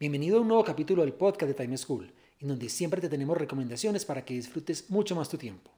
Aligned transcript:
Bienvenido 0.00 0.38
a 0.38 0.40
un 0.40 0.48
nuevo 0.48 0.64
capítulo 0.64 1.02
del 1.02 1.12
podcast 1.12 1.46
de 1.46 1.54
Time 1.54 1.78
School, 1.78 2.12
en 2.40 2.48
donde 2.48 2.68
siempre 2.68 3.00
te 3.00 3.08
tenemos 3.08 3.38
recomendaciones 3.38 4.04
para 4.04 4.24
que 4.24 4.34
disfrutes 4.34 4.90
mucho 4.90 5.14
más 5.14 5.28
tu 5.28 5.38
tiempo. 5.38 5.70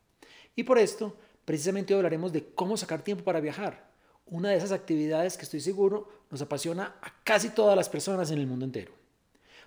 Y 0.54 0.62
por 0.62 0.78
esto, 0.78 1.14
precisamente 1.44 1.92
hoy 1.92 1.98
hablaremos 1.98 2.32
de 2.32 2.46
cómo 2.54 2.78
sacar 2.78 3.02
tiempo 3.02 3.22
para 3.24 3.40
viajar, 3.40 3.90
una 4.24 4.48
de 4.48 4.56
esas 4.56 4.72
actividades 4.72 5.36
que 5.36 5.42
estoy 5.42 5.60
seguro 5.60 6.08
nos 6.30 6.40
apasiona 6.40 6.96
a 7.02 7.12
casi 7.24 7.50
todas 7.50 7.76
las 7.76 7.90
personas 7.90 8.30
en 8.30 8.38
el 8.38 8.46
mundo 8.46 8.64
entero. 8.64 8.94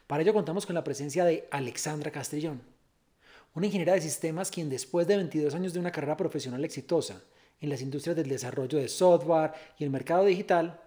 Para 0.08 0.24
ello 0.24 0.34
contamos 0.34 0.66
con 0.66 0.74
la 0.74 0.84
presencia 0.84 1.26
de 1.26 1.48
Alexandra 1.52 2.10
Castellón, 2.10 2.60
una 3.54 3.68
ingeniera 3.68 3.94
de 3.94 4.02
sistemas 4.02 4.50
quien 4.50 4.68
después 4.68 5.06
de 5.06 5.18
22 5.18 5.54
años 5.54 5.74
de 5.74 5.80
una 5.80 5.92
carrera 5.92 6.18
profesional 6.18 6.66
exitosa 6.66 7.22
en 7.62 7.70
las 7.70 7.82
industrias 7.82 8.16
del 8.16 8.30
desarrollo 8.30 8.80
de 8.80 8.88
software 8.88 9.52
y 9.78 9.84
el 9.84 9.92
mercado 9.92 10.26
digital, 10.26 10.82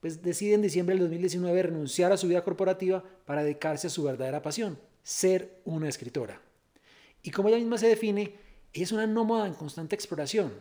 pues 0.00 0.22
decide 0.22 0.54
en 0.54 0.62
diciembre 0.62 0.94
del 0.94 1.04
2019 1.04 1.62
renunciar 1.62 2.12
a 2.12 2.16
su 2.16 2.28
vida 2.28 2.44
corporativa 2.44 3.02
para 3.24 3.42
dedicarse 3.42 3.86
a 3.86 3.90
su 3.90 4.02
verdadera 4.02 4.42
pasión, 4.42 4.78
ser 5.02 5.60
una 5.64 5.88
escritora. 5.88 6.40
Y 7.22 7.30
como 7.30 7.48
ella 7.48 7.58
misma 7.58 7.78
se 7.78 7.88
define, 7.88 8.34
es 8.72 8.92
una 8.92 9.06
nómada 9.06 9.46
en 9.46 9.54
constante 9.54 9.94
exploración. 9.94 10.52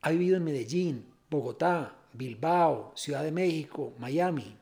Ha 0.00 0.10
vivido 0.10 0.36
en 0.36 0.44
Medellín, 0.44 1.06
Bogotá, 1.30 1.96
Bilbao, 2.12 2.92
Ciudad 2.96 3.22
de 3.22 3.32
México, 3.32 3.94
Miami. 3.98 4.56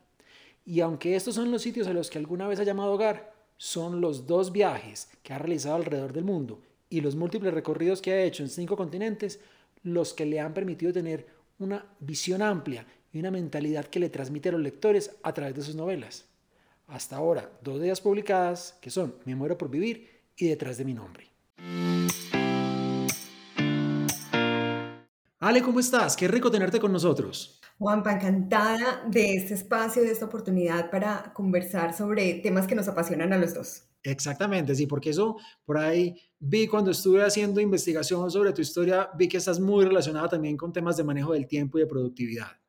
Y 0.67 0.81
aunque 0.81 1.17
estos 1.17 1.35
son 1.35 1.51
los 1.51 1.63
sitios 1.63 1.87
a 1.87 1.93
los 1.93 2.11
que 2.11 2.19
alguna 2.19 2.47
vez 2.47 2.61
ha 2.61 2.65
llamado 2.65 2.93
hogar, 2.93 3.35
son 3.57 4.01
los 4.01 4.27
dos 4.27 4.53
viajes 4.53 5.09
que 5.23 5.33
ha 5.33 5.39
realizado 5.39 5.77
alrededor 5.77 6.13
del 6.13 6.25
mundo 6.25 6.61
y 6.91 7.01
los 7.01 7.17
múltiples 7.17 7.55
recorridos 7.55 8.03
que 8.03 8.13
ha 8.13 8.23
hecho 8.23 8.43
en 8.43 8.49
cinco 8.49 8.77
continentes 8.77 9.41
los 9.83 10.15
que 10.15 10.27
le 10.27 10.41
han 10.41 10.55
permitido 10.55 10.93
tener 10.93 11.27
una 11.59 11.87
visión 12.01 12.43
amplia 12.43 12.87
y 13.15 13.21
una 13.21 13.31
mentalidad 13.31 13.87
que 13.87 14.01
le 14.01 14.11
transmite 14.11 14.49
a 14.49 14.53
los 14.53 14.61
lectores 14.61 15.13
a 15.23 15.33
través 15.33 15.55
de 15.55 15.63
sus 15.63 15.77
novelas. 15.77 16.25
Hasta 16.89 17.17
ahora, 17.17 17.49
dos 17.63 17.79
de 17.79 17.87
ellas 17.87 18.01
publicadas, 18.01 18.77
que 18.83 18.91
son 18.91 19.15
Me 19.25 19.37
muero 19.37 19.57
por 19.57 19.71
vivir 19.71 20.11
y 20.37 20.49
Detrás 20.49 20.77
de 20.79 20.85
mi 20.85 20.95
nombre. 20.95 21.31
Ale, 25.39 25.63
¿cómo 25.63 25.79
estás? 25.79 26.17
Qué 26.17 26.27
rico 26.27 26.51
tenerte 26.51 26.81
con 26.81 26.91
nosotros. 26.91 27.61
Juanpa, 27.79 28.15
encantada 28.15 29.05
de 29.09 29.35
este 29.35 29.55
espacio, 29.55 30.03
de 30.03 30.11
esta 30.11 30.25
oportunidad 30.25 30.91
para 30.91 31.33
conversar 31.33 31.97
sobre 31.97 32.35
temas 32.35 32.67
que 32.67 32.75
nos 32.75 32.89
apasionan 32.89 33.33
a 33.33 33.39
los 33.39 33.55
dos. 33.55 33.85
Exactamente, 34.03 34.75
sí, 34.75 34.87
porque 34.89 35.11
eso 35.11 35.37
por 35.65 35.79
ahí 35.79 36.21
vi 36.41 36.67
cuando 36.67 36.91
estuve 36.91 37.23
haciendo 37.23 37.61
investigación 37.61 38.29
sobre 38.29 38.53
tu 38.53 38.61
historia, 38.61 39.09
vi 39.17 39.29
que 39.29 39.37
estás 39.37 39.61
muy 39.61 39.85
relacionada 39.85 40.31
también 40.31 40.57
con 40.57 40.73
temas 40.73 40.97
de 40.97 41.05
manejo 41.05 41.33
del 41.33 41.47
tiempo 41.47 41.79
y 41.79 41.83
de 41.83 41.87
productividad. 41.87 42.64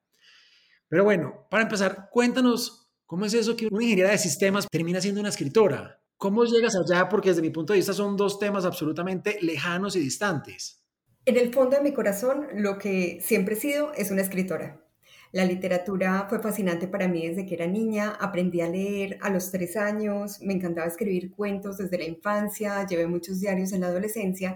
Pero 0.87 1.03
bueno, 1.03 1.47
para 1.49 1.63
empezar, 1.63 2.09
cuéntanos 2.11 2.89
cómo 3.05 3.25
es 3.25 3.33
eso 3.33 3.55
que 3.55 3.67
una 3.67 3.83
ingeniera 3.83 4.11
de 4.11 4.17
sistemas 4.17 4.67
termina 4.71 5.01
siendo 5.01 5.19
una 5.19 5.29
escritora. 5.29 6.01
¿Cómo 6.17 6.45
llegas 6.45 6.75
allá? 6.75 7.09
Porque 7.09 7.29
desde 7.29 7.41
mi 7.41 7.49
punto 7.49 7.73
de 7.73 7.79
vista 7.79 7.93
son 7.93 8.15
dos 8.15 8.39
temas 8.39 8.65
absolutamente 8.65 9.37
lejanos 9.41 9.95
y 9.95 9.99
distantes. 9.99 10.85
En 11.25 11.37
el 11.37 11.53
fondo 11.53 11.75
de 11.75 11.81
mi 11.81 11.93
corazón, 11.93 12.47
lo 12.53 12.77
que 12.77 13.19
siempre 13.21 13.55
he 13.55 13.57
sido 13.57 13.91
es 13.93 14.11
una 14.11 14.21
escritora. 14.21 14.85
La 15.31 15.43
literatura 15.43 16.27
fue 16.29 16.39
fascinante 16.39 16.87
para 16.87 17.09
mí 17.09 17.27
desde 17.27 17.45
que 17.45 17.55
era 17.55 17.67
niña, 17.67 18.11
aprendí 18.21 18.61
a 18.61 18.69
leer 18.69 19.17
a 19.21 19.29
los 19.29 19.51
tres 19.51 19.75
años, 19.75 20.39
me 20.41 20.53
encantaba 20.53 20.87
escribir 20.87 21.31
cuentos 21.31 21.77
desde 21.77 21.97
la 21.97 22.05
infancia, 22.05 22.85
llevé 22.87 23.07
muchos 23.07 23.41
diarios 23.41 23.73
en 23.73 23.81
la 23.81 23.87
adolescencia, 23.87 24.55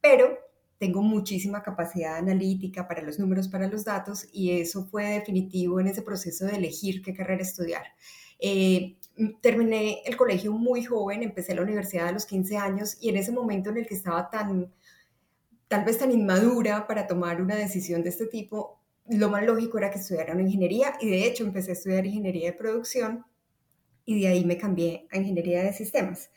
pero 0.00 0.36
tengo 0.78 1.02
muchísima 1.02 1.62
capacidad 1.62 2.16
analítica 2.16 2.86
para 2.86 3.02
los 3.02 3.18
números, 3.18 3.48
para 3.48 3.66
los 3.66 3.84
datos, 3.84 4.26
y 4.32 4.60
eso 4.60 4.86
fue 4.86 5.06
definitivo 5.06 5.80
en 5.80 5.88
ese 5.88 6.02
proceso 6.02 6.46
de 6.46 6.56
elegir 6.56 7.02
qué 7.02 7.12
carrera 7.12 7.42
estudiar. 7.42 7.82
Eh, 8.38 8.96
terminé 9.40 10.02
el 10.04 10.16
colegio 10.16 10.52
muy 10.52 10.84
joven, 10.84 11.24
empecé 11.24 11.54
la 11.54 11.62
universidad 11.62 12.08
a 12.08 12.12
los 12.12 12.26
15 12.26 12.56
años, 12.56 12.96
y 13.00 13.08
en 13.08 13.16
ese 13.16 13.32
momento 13.32 13.70
en 13.70 13.78
el 13.78 13.86
que 13.86 13.94
estaba 13.94 14.30
tan, 14.30 14.72
tal 15.66 15.84
vez 15.84 15.98
tan 15.98 16.12
inmadura 16.12 16.86
para 16.86 17.08
tomar 17.08 17.42
una 17.42 17.56
decisión 17.56 18.04
de 18.04 18.10
este 18.10 18.26
tipo, 18.26 18.80
lo 19.08 19.30
más 19.30 19.44
lógico 19.44 19.78
era 19.78 19.90
que 19.90 19.98
estudiara 19.98 20.34
una 20.34 20.42
ingeniería, 20.42 20.94
y 21.00 21.10
de 21.10 21.26
hecho 21.26 21.44
empecé 21.44 21.70
a 21.70 21.74
estudiar 21.74 22.06
ingeniería 22.06 22.52
de 22.52 22.56
producción, 22.56 23.26
y 24.04 24.20
de 24.20 24.28
ahí 24.28 24.44
me 24.44 24.56
cambié 24.56 25.08
a 25.10 25.18
ingeniería 25.18 25.64
de 25.64 25.72
sistemas. 25.72 26.30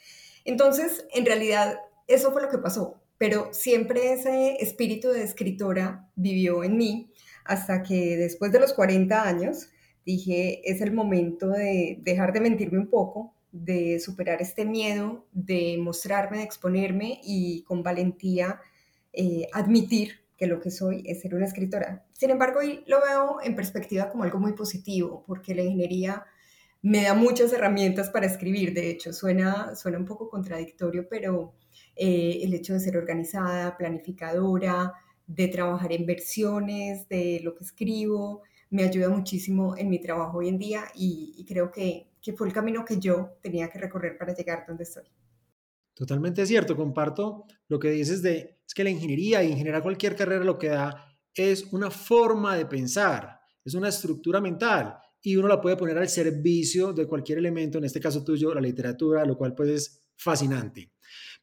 Entonces, 0.45 1.05
en 1.13 1.27
realidad, 1.27 1.79
eso 2.07 2.31
fue 2.31 2.41
lo 2.41 2.49
que 2.49 2.57
pasó 2.57 3.01
pero 3.21 3.49
siempre 3.53 4.13
ese 4.13 4.55
espíritu 4.63 5.09
de 5.09 5.21
escritora 5.21 6.09
vivió 6.15 6.63
en 6.63 6.75
mí 6.75 7.13
hasta 7.45 7.83
que 7.83 8.17
después 8.17 8.51
de 8.51 8.59
los 8.59 8.73
40 8.73 9.23
años 9.23 9.69
dije, 10.03 10.59
es 10.63 10.81
el 10.81 10.91
momento 10.91 11.49
de 11.49 11.99
dejar 12.01 12.33
de 12.33 12.41
mentirme 12.41 12.79
un 12.79 12.89
poco, 12.89 13.35
de 13.51 13.99
superar 13.99 14.41
este 14.41 14.65
miedo, 14.65 15.27
de 15.33 15.77
mostrarme, 15.79 16.37
de 16.37 16.45
exponerme 16.45 17.21
y 17.23 17.61
con 17.61 17.83
valentía 17.83 18.59
eh, 19.13 19.47
admitir 19.53 20.25
que 20.35 20.47
lo 20.47 20.59
que 20.59 20.71
soy 20.71 21.03
es 21.05 21.21
ser 21.21 21.35
una 21.35 21.45
escritora. 21.45 22.03
Sin 22.13 22.31
embargo, 22.31 22.61
hoy 22.61 22.83
lo 22.87 23.01
veo 23.01 23.37
en 23.43 23.55
perspectiva 23.55 24.09
como 24.09 24.23
algo 24.23 24.39
muy 24.39 24.53
positivo, 24.53 25.23
porque 25.27 25.53
la 25.53 25.61
ingeniería 25.61 26.25
me 26.81 27.03
da 27.03 27.13
muchas 27.13 27.53
herramientas 27.53 28.09
para 28.09 28.25
escribir. 28.25 28.73
De 28.73 28.89
hecho, 28.89 29.13
suena, 29.13 29.75
suena 29.75 29.99
un 29.99 30.05
poco 30.05 30.27
contradictorio, 30.27 31.07
pero 31.07 31.53
eh, 32.03 32.39
el 32.41 32.55
hecho 32.55 32.73
de 32.73 32.79
ser 32.79 32.97
organizada, 32.97 33.77
planificadora, 33.77 34.91
de 35.27 35.47
trabajar 35.49 35.93
en 35.93 36.07
versiones 36.07 37.07
de 37.07 37.41
lo 37.43 37.53
que 37.53 37.63
escribo, 37.63 38.41
me 38.71 38.81
ayuda 38.81 39.07
muchísimo 39.07 39.77
en 39.77 39.87
mi 39.87 40.01
trabajo 40.01 40.39
hoy 40.39 40.47
en 40.47 40.57
día 40.57 40.85
y, 40.95 41.45
creo 41.47 41.69
que, 41.69 42.07
que, 42.19 42.33
fue 42.33 42.47
el 42.47 42.53
camino 42.53 42.83
que 42.83 42.97
yo 42.97 43.37
tenía 43.43 43.69
que 43.69 43.77
recorrer 43.77 44.17
para 44.17 44.33
llegar 44.33 44.65
donde 44.67 44.81
estoy. 44.81 45.03
Totalmente 45.93 46.43
cierto, 46.47 46.75
comparto 46.75 47.45
lo 47.67 47.77
que 47.77 47.91
dices 47.91 48.23
de, 48.23 48.57
es 48.65 48.73
que 48.73 48.83
la 48.83 48.89
ingeniería 48.89 49.43
y 49.43 49.51
en 49.51 49.59
general 49.59 49.83
cualquier 49.83 50.15
carrera 50.15 50.43
lo 50.43 50.57
que 50.57 50.69
da 50.69 51.05
es 51.35 51.71
una 51.71 51.91
forma 51.91 52.57
de 52.57 52.65
pensar, 52.65 53.41
es 53.63 53.75
una 53.75 53.89
estructura 53.89 54.41
mental 54.41 54.97
y 55.21 55.35
uno 55.35 55.47
la 55.47 55.61
puede 55.61 55.77
poner 55.77 55.99
al 55.99 56.09
servicio 56.09 56.93
de 56.93 57.05
cualquier 57.05 57.37
elemento, 57.37 57.77
en 57.77 57.83
este 57.83 57.99
caso 57.99 58.23
tuyo, 58.23 58.55
la 58.55 58.61
literatura, 58.61 59.23
lo 59.23 59.37
cual 59.37 59.53
pues 59.53 59.69
es 59.69 60.01
fascinante. 60.17 60.93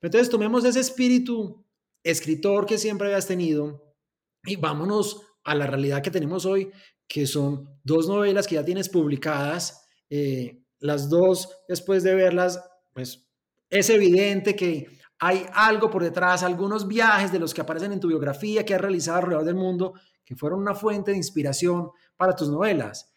Entonces 0.01 0.31
tomemos 0.31 0.65
ese 0.65 0.81
espíritu 0.81 1.65
escritor 2.03 2.67
que 2.67 2.79
siempre 2.79 3.09
habías 3.09 3.27
tenido 3.27 3.95
y 4.45 4.57
vámonos 4.57 5.23
a 5.45 5.55
la 5.55 5.67
realidad 5.67 6.03
que 6.03 6.11
tenemos 6.11 6.47
hoy, 6.47 6.71
que 7.07 7.27
son 7.27 7.69
dos 7.83 8.07
novelas 8.07 8.47
que 8.47 8.57
ya 8.57 8.65
tienes 8.65 8.89
publicadas. 8.89 9.87
Eh, 10.11 10.63
las 10.79 11.09
dos, 11.09 11.49
después 11.69 12.03
de 12.03 12.15
verlas, 12.15 12.63
pues 12.93 13.29
es 13.71 13.91
evidente 13.91 14.55
que 14.55 14.99
hay 15.19 15.47
algo 15.53 15.91
por 15.91 16.03
detrás, 16.03 16.43
algunos 16.43 16.87
viajes 16.87 17.33
de 17.33 17.39
los 17.39 17.53
que 17.53 17.61
aparecen 17.61 17.93
en 17.93 18.01
tu 18.01 18.09
biografía 18.09 18.65
que 18.65 18.75
has 18.75 18.81
realizado 18.81 19.19
alrededor 19.19 19.45
del 19.45 19.57
mundo, 19.57 19.95
que 20.25 20.37
fueron 20.37 20.61
una 20.61 20.75
fuente 20.75 21.11
de 21.11 21.17
inspiración 21.17 21.91
para 22.17 22.37
tus 22.37 22.49
novelas. 22.49 23.13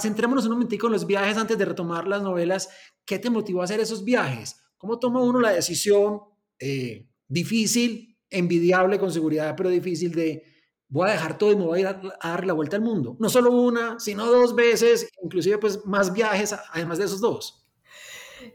Centrémonos 0.00 0.44
un 0.44 0.52
momentico 0.52 0.86
en 0.86 0.92
los 0.92 1.06
viajes 1.06 1.38
antes 1.38 1.56
de 1.56 1.64
retomar 1.64 2.06
las 2.06 2.20
novelas. 2.20 2.68
¿Qué 3.06 3.18
te 3.18 3.30
motivó 3.30 3.62
a 3.62 3.64
hacer 3.64 3.80
esos 3.80 4.04
viajes? 4.04 4.60
¿Cómo 4.78 4.98
toma 4.98 5.22
uno 5.22 5.40
la 5.40 5.50
decisión 5.50 6.20
eh, 6.58 7.06
difícil, 7.26 8.16
envidiable 8.30 8.98
con 8.98 9.12
seguridad, 9.12 9.54
pero 9.56 9.68
difícil 9.68 10.14
de 10.14 10.44
voy 10.88 11.08
a 11.08 11.12
dejar 11.12 11.36
todo 11.36 11.52
y 11.52 11.56
me 11.56 11.64
voy 11.64 11.78
a 11.78 11.80
ir 11.80 11.86
a, 11.86 12.00
dar 12.22 12.46
la 12.46 12.52
vuelta 12.52 12.76
al 12.76 12.82
mundo? 12.82 13.16
No 13.18 13.28
solo 13.28 13.50
una, 13.50 13.98
sino 13.98 14.26
dos 14.26 14.54
veces, 14.54 15.10
inclusive 15.22 15.58
pues 15.58 15.84
más 15.84 16.12
viajes 16.12 16.54
además 16.72 16.98
de 16.98 17.04
esos 17.04 17.20
dos. 17.20 17.68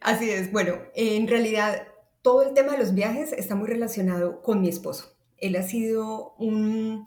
Así 0.02 0.30
es, 0.30 0.52
bueno, 0.52 0.78
en 0.96 1.28
realidad 1.28 1.88
todo 2.22 2.42
el 2.42 2.54
tema 2.54 2.72
de 2.72 2.78
los 2.80 2.94
viajes 2.94 3.34
está 3.34 3.56
muy 3.56 3.68
relacionado 3.68 4.42
con 4.42 4.62
mi 4.62 4.70
esposo. 4.70 5.18
Él 5.38 5.58
ha 5.58 5.64
sido 5.64 6.36
un 6.38 7.04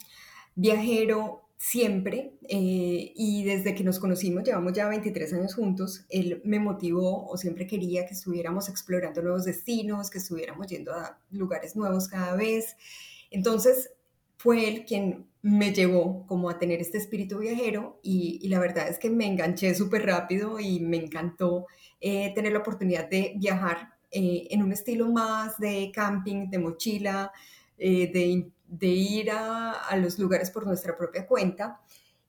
viajero 0.54 1.45
siempre 1.56 2.32
eh, 2.48 3.12
y 3.14 3.44
desde 3.44 3.74
que 3.74 3.84
nos 3.84 3.98
conocimos, 3.98 4.44
llevamos 4.44 4.72
ya 4.72 4.88
23 4.88 5.32
años 5.34 5.54
juntos, 5.54 6.04
él 6.10 6.40
me 6.44 6.60
motivó 6.60 7.26
o 7.26 7.36
siempre 7.36 7.66
quería 7.66 8.06
que 8.06 8.14
estuviéramos 8.14 8.68
explorando 8.68 9.22
nuevos 9.22 9.44
destinos, 9.44 10.10
que 10.10 10.18
estuviéramos 10.18 10.66
yendo 10.66 10.92
a 10.92 11.18
lugares 11.30 11.74
nuevos 11.76 12.08
cada 12.08 12.36
vez. 12.36 12.76
Entonces, 13.30 13.90
fue 14.36 14.68
él 14.68 14.84
quien 14.84 15.26
me 15.42 15.72
llevó 15.72 16.26
como 16.26 16.50
a 16.50 16.58
tener 16.58 16.80
este 16.80 16.98
espíritu 16.98 17.38
viajero 17.38 18.00
y, 18.02 18.46
la 18.48 18.58
verdad 18.58 18.88
es 18.88 18.98
que 18.98 19.10
me 19.10 19.26
enganché 19.26 19.74
súper 19.74 20.04
rápido 20.04 20.60
y 20.60 20.80
me 20.80 20.96
encantó 20.96 21.66
eh, 22.00 22.32
tener 22.34 22.52
la 22.52 22.58
oportunidad 22.58 23.08
de 23.08 23.34
viajar 23.36 23.94
eh, 24.10 24.48
en 24.50 24.62
un 24.62 24.72
estilo 24.72 25.08
más 25.10 25.58
de 25.58 25.90
camping, 25.94 26.50
de 26.50 26.58
mochila, 26.58 27.32
eh, 27.78 28.10
de, 28.68 28.86
ir 28.86 29.30
a, 29.30 29.72
a, 29.72 29.96
los 29.96 30.18
lugares 30.18 30.50
por 30.50 30.66
nuestra 30.66 30.96
propia 30.96 31.26
cuenta. 31.26 31.80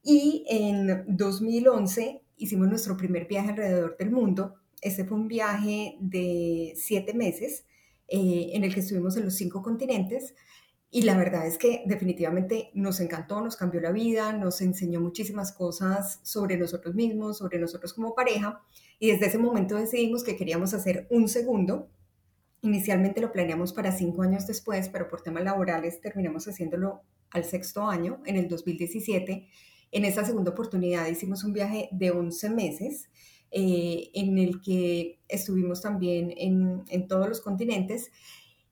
Y 0.04 0.46
en 0.48 1.06
2011 1.08 2.22
hicimos 2.38 2.68
nuestro 2.68 2.96
primer 2.98 3.28
viaje 3.28 3.50
alrededor 3.50 3.98
del 3.98 4.12
mundo. 4.12 4.56
Este 4.82 5.06
fue 5.06 5.18
un 5.18 5.28
viaje 5.28 5.98
de 6.00 6.74
siete 6.76 7.14
meses 7.14 7.66
en 8.08 8.64
el 8.64 8.74
que 8.74 8.80
estuvimos 8.80 9.18
en 9.18 9.26
los 9.26 9.36
cinco 9.36 9.62
continentes 9.62 10.34
y 10.90 11.02
la 11.02 11.18
verdad 11.18 11.46
es 11.46 11.58
que 11.58 11.84
definitivamente 11.86 12.72
nos 12.74 13.00
encantó, 13.02 13.42
nos 13.42 13.58
cambió 13.58 13.82
la 13.82 13.92
vida, 13.92 14.32
nos 14.32 14.62
enseñó 14.62 15.02
muchísimas 15.02 15.52
cosas 15.52 16.22
sobre 16.24 16.58
nosotros 16.58 16.96
mismos, 16.96 17.40
sobre 17.40 17.60
nosotros 17.60 17.94
como 17.94 18.16
pareja. 18.16 18.62
Y 18.98 19.12
desde 19.12 19.28
ese 19.28 19.38
momento 19.38 19.76
decidimos 19.76 20.24
que 20.24 20.38
queríamos 20.38 20.74
hacer 20.74 21.06
un 21.10 21.28
segundo. 21.28 21.90
Inicialmente 22.62 23.22
lo 23.22 23.32
planeamos 23.32 23.74
para 23.74 23.92
cinco 23.92 24.24
años 24.24 24.48
después, 24.48 24.90
pero 24.90 25.08
por 25.08 25.22
temas 25.22 25.44
laborales 25.44 26.02
terminamos 26.02 26.48
haciéndolo 26.48 27.02
al 27.32 27.44
sexto 27.44 27.88
año, 27.88 28.22
en 28.26 28.36
el 28.36 28.48
2017. 28.48 29.48
En 29.92 30.06
esa 30.06 30.26
segunda 30.26 30.52
oportunidad 30.52 31.08
hicimos 31.08 31.44
un 31.44 31.54
viaje 31.54 31.90
de 31.92 32.12
11 32.12 32.50
meses, 32.50 33.10
eh, 33.52 34.10
en 34.14 34.38
el 34.38 34.62
que 34.62 35.20
estuvimos 35.28 35.82
también 35.82 36.34
en, 36.36 36.84
en 36.90 37.08
todos 37.08 37.28
los 37.30 37.42
continentes. 37.42 38.12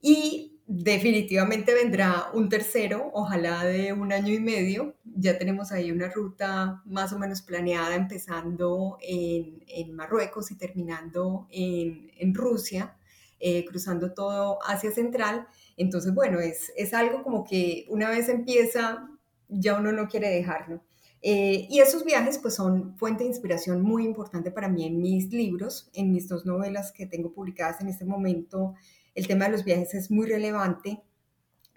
Y 0.02 0.56
definitivamente 0.68 1.74
vendrá 1.74 2.30
un 2.34 2.50
tercero, 2.50 3.12
ojalá 3.14 3.64
de 3.64 3.94
un 3.94 4.12
año 4.12 4.34
y 4.34 4.40
medio. 4.40 4.96
Ya 5.04 5.38
tenemos 5.38 5.72
ahí 5.72 5.92
una 5.92 6.10
ruta 6.10 6.82
más 6.86 7.14
o 7.14 7.20
menos 7.20 7.42
planeada, 7.42 7.96
empezando 7.96 8.98
en, 9.02 9.64
Marruecos 9.94 10.52
y 10.52 10.58
terminando 10.58 11.48
en, 11.50 12.34
Rusia, 12.34 12.95
eh, 13.40 13.66
cruzando 13.66 14.14
todo 14.14 14.60
Asia 14.66 14.92
Central. 14.92 15.48
Entonces, 15.78 16.14
bueno, 16.14 16.40
es, 16.40 16.72
es, 16.76 16.94
algo 16.94 17.24
como 17.24 17.44
que 17.44 17.86
una 17.90 18.10
vez 18.10 18.30
empieza, 18.30 19.10
ya 19.48 19.78
uno 19.78 19.92
no 19.92 20.08
quiere 20.08 20.30
dejarlo. 20.30 20.84
Eh, 21.22 21.68
y 21.70 21.80
esos 21.80 22.06
viajes 22.06 22.38
pues 22.38 22.56
son 22.56 22.96
fuente 22.98 23.24
de 23.24 23.30
inspiración 23.30 23.82
muy 23.82 24.06
importante 24.06 24.52
para 24.52 24.70
mí 24.70 24.86
en 24.86 25.00
mis 25.00 25.32
libros, 25.32 25.90
en 25.94 26.12
mis 26.12 26.28
dos 26.28 26.46
novelas 26.46 26.92
que 26.92 27.08
tengo 27.08 27.34
publicadas 27.34 27.82
en 27.82 27.88
este 27.88 28.06
momento 28.06 28.76
el 29.16 29.28
tema 29.28 29.46
de 29.46 29.52
los 29.52 29.64
viajes 29.64 29.94
es 29.96 30.12
muy 30.12 30.28
relevante 30.28 31.02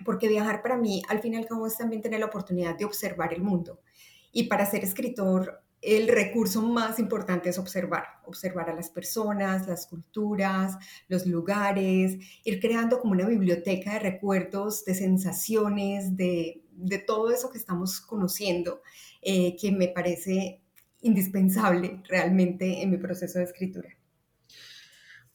porque 0.05 0.29
viajar 0.29 0.61
para 0.61 0.77
mí 0.77 1.03
al 1.09 1.21
fin 1.21 1.35
y 1.35 1.37
al 1.37 1.47
cabo 1.47 1.67
es 1.67 1.79
también 1.79 2.03
tener 2.03 2.21
la 2.21 2.27
oportunidad 2.27 2.77
de 2.77 2.85
observar 2.85 3.33
el 3.33 3.43
mundo. 3.43 3.81
Y 4.33 4.45
para 4.45 4.67
ser 4.67 4.85
escritor, 4.85 5.63
el 5.81 6.09
recurso 6.09 6.63
más 6.63 6.99
importante 6.99 7.49
es 7.49 7.59
observar, 7.59 8.05
observar 8.25 8.71
a 8.71 8.75
las 8.75 8.91
personas, 8.91 9.67
las 9.69 9.87
culturas, 9.87 10.77
los 11.09 11.27
lugares, 11.27 12.19
ir 12.45 12.61
creando 12.61 13.01
como 13.01 13.13
una 13.13 13.27
biblioteca 13.27 13.95
de 13.95 13.99
recuerdos, 14.01 14.85
de 14.85 14.95
sensaciones, 14.95 16.17
de, 16.17 16.65
todo 17.07 17.31
eso 17.31 17.51
que 17.51 17.59
estamos 17.59 18.01
conociendo, 18.01 18.83
eh, 19.23 19.57
que 19.57 19.73
me 19.73 19.89
parece 19.89 20.61
indispensable 21.01 22.03
realmente 22.09 22.83
en 22.83 22.91
mi 22.91 22.97
proceso 22.97 23.39
de 23.39 23.45
escritura. 23.45 23.89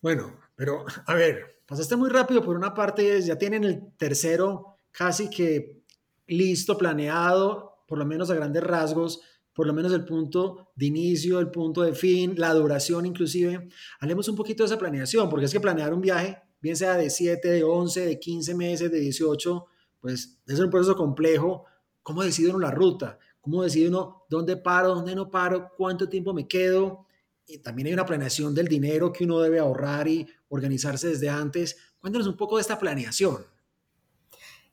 Bueno, 0.02 0.38
pero 0.56 0.86
a 1.06 1.14
ver, 1.14 1.62
pasaste 1.66 1.96
muy 1.96 2.10
rápido 2.10 2.44
por 2.44 2.58
una 2.58 2.74
parte, 2.74 3.22
ya 3.22 3.38
tienen 3.38 3.64
el 3.64 3.94
tercero 3.98 4.80
casi 4.92 5.30
que 5.30 5.84
listo, 6.28 6.78
planeado, 6.78 7.84
por 7.88 7.98
lo 7.98 8.06
menos 8.06 8.30
a 8.30 8.36
grandes 8.36 8.64
rasgos, 8.64 9.22
por 9.54 9.68
lo 9.68 9.74
menos 9.74 9.94
el 9.94 10.04
punto 10.04 10.72
de 10.76 10.88
inicio, 10.88 11.40
el 11.40 11.52
punto 11.52 11.84
de 11.84 11.94
fin, 11.94 12.34
la 12.38 12.54
duración 12.54 13.06
inclusive. 13.06 13.70
Hablemos 14.00 14.28
un 14.28 14.36
poquito 14.36 14.64
de 14.64 14.68
esa 14.68 14.78
planeación, 14.78 15.30
porque 15.30 15.46
es 15.46 15.54
que 15.54 15.60
planear 15.60 15.94
un 15.94 16.02
viaje, 16.02 16.38
bien 16.60 16.76
sea 16.76 16.98
de 16.98 17.10
7, 17.10 17.48
de 17.50 17.64
11, 17.64 18.06
de 18.06 18.20
15 18.20 18.56
meses, 18.56 18.92
de 18.92 19.00
18, 19.00 19.66
pues 20.00 20.40
es 20.48 20.60
un 20.60 20.70
proceso 20.70 20.96
complejo. 20.96 21.66
¿Cómo 22.02 22.24
decide 22.24 22.50
uno 22.50 22.60
la 22.60 22.72
ruta? 22.72 23.20
¿Cómo 23.42 23.64
decide 23.64 23.90
uno 23.90 24.26
dónde 24.30 24.58
paro, 24.58 24.96
dónde 24.96 25.16
no 25.16 25.30
paro, 25.30 25.72
cuánto 25.78 26.10
tiempo 26.10 26.34
me 26.34 26.48
quedo? 26.48 27.06
Y 27.46 27.58
también 27.60 27.88
hay 27.88 27.94
una 27.94 28.06
planeación 28.06 28.56
del 28.56 28.68
dinero 28.68 29.12
que 29.12 29.26
uno 29.26 29.40
debe 29.42 29.60
ahorrar 29.60 30.08
y 30.08 30.28
organizarse 30.48 31.10
desde 31.10 31.30
antes. 31.30 31.78
Cuéntanos 32.00 32.28
un 32.28 32.38
poco 32.38 32.56
de 32.56 32.62
esta 32.62 32.80
planeación. 32.80 33.46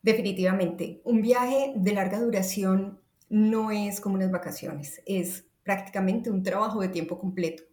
Definitivamente, 0.01 1.01
un 1.03 1.21
viaje 1.21 1.73
de 1.75 1.93
larga 1.93 2.19
duración 2.21 3.00
no 3.31 3.71
es 3.71 4.01
como 4.01 4.15
unas 4.15 4.29
vacaciones, 4.29 5.01
es 5.05 5.45
prácticamente 5.63 6.29
un 6.29 6.43
trabajo 6.43 6.81
de 6.81 6.89
tiempo 6.89 7.17
completo, 7.17 7.63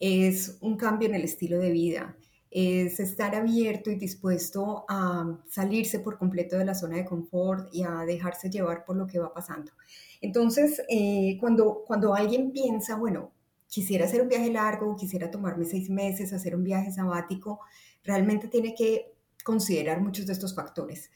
es 0.00 0.58
un 0.60 0.76
cambio 0.76 1.08
en 1.08 1.14
el 1.14 1.22
estilo 1.22 1.58
de 1.58 1.70
vida, 1.70 2.16
es 2.50 2.98
estar 2.98 3.34
abierto 3.36 3.90
y 3.90 3.94
dispuesto 3.94 4.84
a 4.88 5.38
salirse 5.48 6.00
por 6.00 6.18
completo 6.18 6.58
de 6.58 6.64
la 6.64 6.74
zona 6.74 6.96
de 6.96 7.04
confort 7.04 7.72
y 7.72 7.84
a 7.84 8.04
dejarse 8.04 8.50
llevar 8.50 8.84
por 8.84 8.96
lo 8.96 9.06
que 9.06 9.20
va 9.20 9.32
pasando. 9.32 9.72
Entonces, 10.20 10.82
eh, 10.88 11.36
cuando, 11.38 11.84
cuando 11.86 12.14
alguien 12.14 12.50
piensa, 12.50 12.96
bueno, 12.96 13.30
quisiera 13.68 14.06
hacer 14.06 14.22
un 14.22 14.28
viaje 14.28 14.50
largo, 14.50 14.96
quisiera 14.96 15.30
tomarme 15.30 15.66
seis 15.66 15.88
meses, 15.88 16.32
hacer 16.32 16.56
un 16.56 16.64
viaje 16.64 16.90
sabático, 16.90 17.60
realmente 18.02 18.48
tiene 18.48 18.74
que 18.74 19.14
considerar 19.44 20.00
muchos 20.00 20.26
de 20.26 20.32
estos 20.32 20.52
factores. 20.52 21.10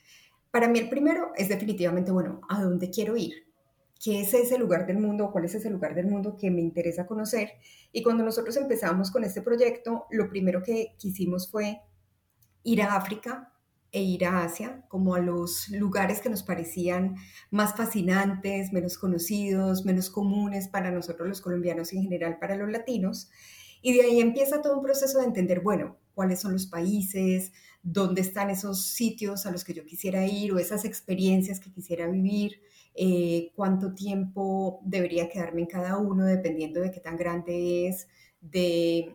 Para 0.53 0.69
mí 0.69 0.79
el 0.79 0.89
primero 0.89 1.33
es 1.37 1.49
definitivamente, 1.49 2.13
bueno, 2.13 2.41
¿a 2.49 2.63
dónde 2.63 2.91
quiero 2.91 3.17
ir? 3.17 3.50
¿Qué 4.03 4.23
es 4.23 4.33
ese 4.33 4.59
lugar 4.59 4.87
del 4.87 4.99
mundo? 4.99 5.31
¿Cuál 5.31 5.45
es 5.45 5.55
ese 5.55 5.69
lugar 5.69 5.95
del 5.95 6.07
mundo 6.07 6.35
que 6.35 6.51
me 6.51 6.63
interesa 6.63 7.07
conocer? 7.07 7.51
Y 7.93 8.03
cuando 8.03 8.25
nosotros 8.25 8.57
empezamos 8.57 9.11
con 9.11 9.25
este 9.25 9.43
proyecto, 9.43 10.07
lo 10.11 10.31
primero 10.31 10.63
que 10.63 10.95
quisimos 10.99 11.51
fue 11.51 11.83
ir 12.63 12.81
a 12.81 12.97
África, 12.97 13.53
e 13.93 14.03
ir 14.03 14.25
a 14.25 14.45
Asia, 14.45 14.85
como 14.89 15.15
a 15.15 15.21
los 15.21 15.69
lugares 15.69 16.21
que 16.21 16.31
nos 16.31 16.43
parecían 16.43 17.17
más 17.51 17.75
fascinantes, 17.75 18.73
menos 18.73 18.97
conocidos, 18.97 19.85
menos 19.85 20.11
comunes 20.11 20.69
para 20.69 20.91
nosotros 20.91 21.29
los 21.29 21.41
colombianos 21.41 21.93
y 21.93 21.97
en 21.97 22.05
general 22.05 22.39
para 22.39 22.57
los 22.57 22.71
latinos. 22.71 23.31
Y 23.83 23.95
de 23.95 24.03
ahí 24.03 24.21
empieza 24.21 24.63
todo 24.63 24.77
un 24.77 24.85
proceso 24.85 25.19
de 25.19 25.25
entender, 25.25 25.61
bueno, 25.61 25.99
cuáles 26.15 26.41
son 26.41 26.53
los 26.53 26.67
países, 26.67 27.53
dónde 27.83 28.21
están 28.21 28.51
esos 28.51 28.87
sitios 28.87 29.47
a 29.47 29.51
los 29.51 29.65
que 29.65 29.75
yo 29.75 29.85
quisiera 29.85 30.27
ir 30.27 30.53
o 30.53 30.59
esas 30.59 30.85
experiencias 30.85 31.61
que 31.61 31.73
quisiera 31.73 32.07
vivir, 32.07 32.61
eh, 32.95 33.53
cuánto 33.55 33.95
tiempo 33.95 34.81
debería 34.85 35.29
quedarme 35.29 35.63
en 35.63 35.69
cada 35.69 35.97
uno, 35.99 36.25
dependiendo 36.25 36.81
de 36.81 36.91
qué 36.91 37.01
tan 37.01 37.17
grande 37.17 37.89
es, 37.89 38.09
de 38.41 39.15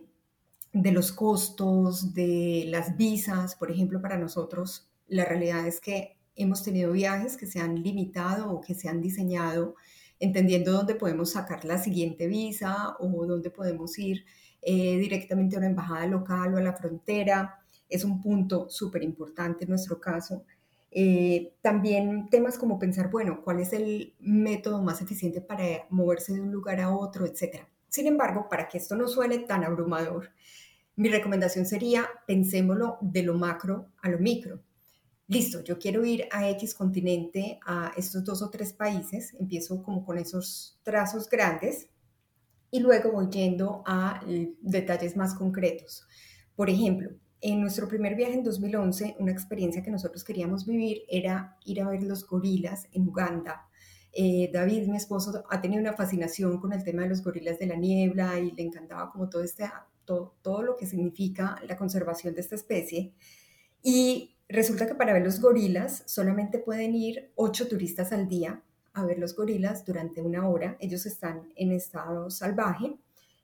de 0.82 0.92
los 0.92 1.10
costos, 1.10 2.12
de 2.12 2.64
las 2.68 2.96
visas, 2.96 3.54
por 3.54 3.70
ejemplo, 3.70 4.02
para 4.02 4.18
nosotros, 4.18 4.90
la 5.08 5.24
realidad 5.24 5.66
es 5.66 5.80
que 5.80 6.18
hemos 6.34 6.62
tenido 6.62 6.92
viajes 6.92 7.38
que 7.38 7.46
se 7.46 7.60
han 7.60 7.82
limitado 7.82 8.50
o 8.50 8.60
que 8.60 8.74
se 8.74 8.88
han 8.88 9.00
diseñado 9.00 9.74
entendiendo 10.20 10.72
dónde 10.72 10.94
podemos 10.94 11.32
sacar 11.32 11.64
la 11.64 11.78
siguiente 11.78 12.26
visa 12.26 12.96
o 12.98 13.26
dónde 13.26 13.50
podemos 13.50 13.98
ir 13.98 14.24
eh, 14.60 14.98
directamente 14.98 15.56
a 15.56 15.60
una 15.60 15.68
embajada 15.68 16.06
local 16.06 16.54
o 16.54 16.58
a 16.58 16.62
la 16.62 16.74
frontera. 16.74 17.58
Es 17.88 18.04
un 18.04 18.20
punto 18.20 18.68
súper 18.68 19.02
importante 19.02 19.64
en 19.64 19.70
nuestro 19.70 19.98
caso. 19.98 20.44
Eh, 20.90 21.54
también 21.60 22.28
temas 22.30 22.58
como 22.58 22.78
pensar, 22.78 23.10
bueno, 23.10 23.42
¿cuál 23.42 23.60
es 23.60 23.72
el 23.72 24.14
método 24.18 24.82
más 24.82 25.02
eficiente 25.02 25.40
para 25.40 25.86
moverse 25.90 26.32
de 26.32 26.40
un 26.40 26.52
lugar 26.52 26.80
a 26.80 26.94
otro, 26.94 27.26
etcétera? 27.26 27.68
Sin 27.88 28.06
embargo, 28.06 28.48
para 28.48 28.68
que 28.68 28.78
esto 28.78 28.96
no 28.96 29.08
suene 29.08 29.40
tan 29.40 29.64
abrumador, 29.64 30.30
mi 30.96 31.08
recomendación 31.08 31.66
sería, 31.66 32.08
pensémoslo 32.26 32.98
de 33.00 33.22
lo 33.22 33.34
macro 33.34 33.92
a 34.00 34.08
lo 34.08 34.18
micro. 34.18 34.62
Listo, 35.28 35.62
yo 35.62 35.78
quiero 35.78 36.04
ir 36.04 36.28
a 36.30 36.48
X 36.50 36.74
continente, 36.74 37.58
a 37.66 37.92
estos 37.96 38.24
dos 38.24 38.42
o 38.42 38.50
tres 38.50 38.72
países, 38.72 39.34
empiezo 39.38 39.82
como 39.82 40.04
con 40.04 40.18
esos 40.18 40.78
trazos 40.84 41.28
grandes 41.28 41.88
y 42.70 42.80
luego 42.80 43.12
voy 43.12 43.28
yendo 43.28 43.82
a 43.86 44.20
detalles 44.60 45.16
más 45.16 45.34
concretos. 45.34 46.06
Por 46.54 46.70
ejemplo, 46.70 47.10
en 47.40 47.60
nuestro 47.60 47.88
primer 47.88 48.14
viaje 48.14 48.34
en 48.34 48.42
2011, 48.42 49.16
una 49.18 49.32
experiencia 49.32 49.82
que 49.82 49.90
nosotros 49.90 50.24
queríamos 50.24 50.66
vivir 50.66 51.02
era 51.08 51.56
ir 51.64 51.80
a 51.80 51.88
ver 51.88 52.02
los 52.02 52.26
gorilas 52.26 52.88
en 52.92 53.08
Uganda. 53.08 53.68
Eh, 54.12 54.50
David, 54.52 54.86
mi 54.88 54.96
esposo, 54.96 55.44
ha 55.50 55.60
tenido 55.60 55.80
una 55.80 55.92
fascinación 55.92 56.58
con 56.58 56.72
el 56.72 56.82
tema 56.82 57.02
de 57.02 57.10
los 57.10 57.22
gorilas 57.22 57.58
de 57.58 57.66
la 57.66 57.76
niebla 57.76 58.38
y 58.38 58.52
le 58.52 58.62
encantaba 58.62 59.10
como 59.10 59.28
todo 59.28 59.42
este 59.42 59.64
todo, 60.06 60.62
lo 60.62 60.76
que 60.76 60.86
significa 60.86 61.60
la 61.66 61.76
conservación 61.76 62.34
de 62.34 62.40
esta 62.40 62.54
especie. 62.54 63.12
Y 63.82 64.36
resulta 64.48 64.86
que 64.86 64.94
para 64.94 65.12
ver 65.12 65.22
los 65.22 65.40
gorilas 65.40 66.04
solamente 66.06 66.58
pueden 66.58 66.94
ir 66.94 67.32
ocho 67.34 67.68
turistas 67.68 68.12
al 68.12 68.28
día 68.28 68.62
a 68.94 69.04
ver 69.04 69.18
los 69.18 69.34
gorilas 69.34 69.84
durante 69.84 70.22
una 70.22 70.48
hora. 70.48 70.76
Ellos 70.80 71.04
están 71.06 71.52
en 71.56 71.72
estado 71.72 72.30
salvaje 72.30 72.96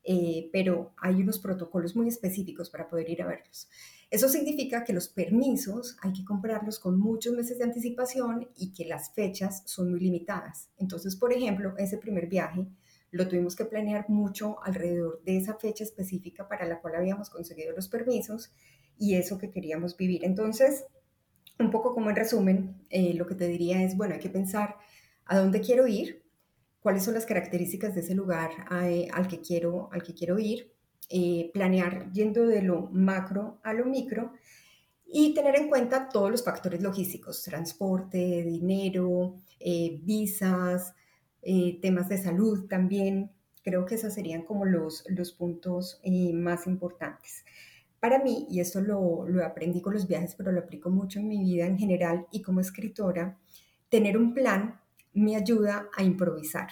eh, 0.04 0.50
pero 0.52 0.92
hay 0.96 1.16
unos 1.16 1.38
protocolos 1.38 1.94
muy 1.94 2.08
específicos 2.08 2.70
para 2.70 2.88
poder 2.88 3.08
ir 3.10 3.22
a 3.22 3.26
verlos. 3.26 3.68
Eso 4.10 4.28
significa 4.28 4.84
que 4.84 4.92
los 4.92 5.08
permisos 5.08 5.96
hay 6.02 6.12
que 6.12 6.24
comprarlos 6.24 6.78
con 6.78 6.98
muchos 6.98 7.34
meses 7.34 7.58
de 7.58 7.64
anticipación 7.64 8.48
y 8.56 8.72
que 8.72 8.84
las 8.84 9.14
fechas 9.14 9.62
son 9.64 9.90
muy 9.90 10.00
limitadas. 10.00 10.68
Entonces, 10.76 11.16
por 11.16 11.32
ejemplo, 11.32 11.74
ese 11.78 11.96
primer 11.96 12.26
viaje 12.26 12.66
lo 13.10 13.28
tuvimos 13.28 13.56
que 13.56 13.64
planear 13.64 14.08
mucho 14.08 14.62
alrededor 14.64 15.22
de 15.24 15.36
esa 15.36 15.54
fecha 15.54 15.84
específica 15.84 16.48
para 16.48 16.66
la 16.66 16.80
cual 16.80 16.96
habíamos 16.96 17.30
conseguido 17.30 17.74
los 17.74 17.88
permisos 17.88 18.52
y 18.98 19.14
eso 19.14 19.38
que 19.38 19.50
queríamos 19.50 19.96
vivir. 19.96 20.24
Entonces, 20.24 20.84
un 21.58 21.70
poco 21.70 21.94
como 21.94 22.10
en 22.10 22.16
resumen, 22.16 22.84
eh, 22.90 23.14
lo 23.14 23.26
que 23.26 23.34
te 23.34 23.46
diría 23.46 23.82
es, 23.82 23.96
bueno, 23.96 24.14
hay 24.14 24.20
que 24.20 24.30
pensar 24.30 24.76
a 25.24 25.38
dónde 25.38 25.60
quiero 25.60 25.86
ir, 25.86 26.21
cuáles 26.82 27.04
son 27.04 27.14
las 27.14 27.26
características 27.26 27.94
de 27.94 28.00
ese 28.00 28.14
lugar 28.14 28.50
eh, 28.82 29.08
al, 29.12 29.28
que 29.28 29.40
quiero, 29.40 29.88
al 29.92 30.02
que 30.02 30.14
quiero 30.14 30.38
ir, 30.38 30.72
eh, 31.08 31.50
planear 31.52 32.10
yendo 32.12 32.46
de 32.46 32.62
lo 32.62 32.88
macro 32.90 33.60
a 33.62 33.72
lo 33.72 33.84
micro 33.84 34.32
y 35.06 35.34
tener 35.34 35.56
en 35.56 35.68
cuenta 35.68 36.08
todos 36.08 36.30
los 36.30 36.44
factores 36.44 36.82
logísticos, 36.82 37.42
transporte, 37.42 38.42
dinero, 38.44 39.36
visas, 40.00 40.94
temas 41.82 42.08
de 42.08 42.16
salud 42.16 42.66
también. 42.66 43.30
Creo 43.62 43.84
que 43.84 43.96
esos 43.96 44.14
serían 44.14 44.42
como 44.42 44.64
los, 44.64 45.04
los 45.08 45.32
puntos 45.32 46.00
más 46.32 46.66
importantes. 46.66 47.44
Para 48.00 48.20
mí, 48.20 48.46
y 48.50 48.60
esto 48.60 48.80
lo, 48.80 49.28
lo 49.28 49.44
aprendí 49.44 49.82
con 49.82 49.92
los 49.92 50.08
viajes, 50.08 50.34
pero 50.34 50.50
lo 50.50 50.60
aplico 50.60 50.88
mucho 50.88 51.20
en 51.20 51.28
mi 51.28 51.38
vida 51.38 51.66
en 51.66 51.78
general 51.78 52.26
y 52.32 52.40
como 52.40 52.60
escritora, 52.60 53.38
tener 53.90 54.16
un 54.16 54.32
plan 54.32 54.80
me 55.12 55.36
ayuda 55.36 55.88
a 55.94 56.02
improvisar. 56.02 56.68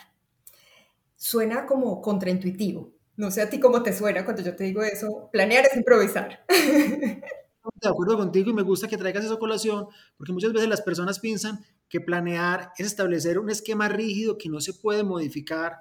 Suena 1.17 1.67
como 1.67 2.01
contraintuitivo. 2.01 2.93
No 3.17 3.31
sé 3.31 3.43
a 3.43 3.51
ti 3.51 3.61
cómo 3.61 3.83
te 3.83 3.93
suena 3.93 4.25
cuando 4.25 4.43
yo 4.43 4.57
te 4.57 4.65
digo 4.65 4.83
eso. 4.83 5.29
Planear 5.31 5.67
es 5.67 5.77
improvisar. 5.77 6.45
De 6.49 7.89
acuerdo 7.89 8.17
contigo 8.17 8.51
y 8.51 8.55
me 8.55 8.63
gusta 8.63 8.89
que 8.89 8.97
traigas 8.97 9.25
esa 9.25 9.39
colación 9.39 9.87
porque 10.17 10.33
muchas 10.33 10.53
veces 10.53 10.69
las 10.69 10.81
personas 10.81 11.19
piensan 11.19 11.63
que 11.89 12.01
planear 12.01 12.73
es 12.79 12.87
establecer 12.87 13.39
un 13.39 13.51
esquema 13.51 13.89
rígido 13.89 14.39
que 14.39 14.49
no 14.49 14.61
se 14.61 14.73
puede 14.73 15.03
modificar 15.03 15.77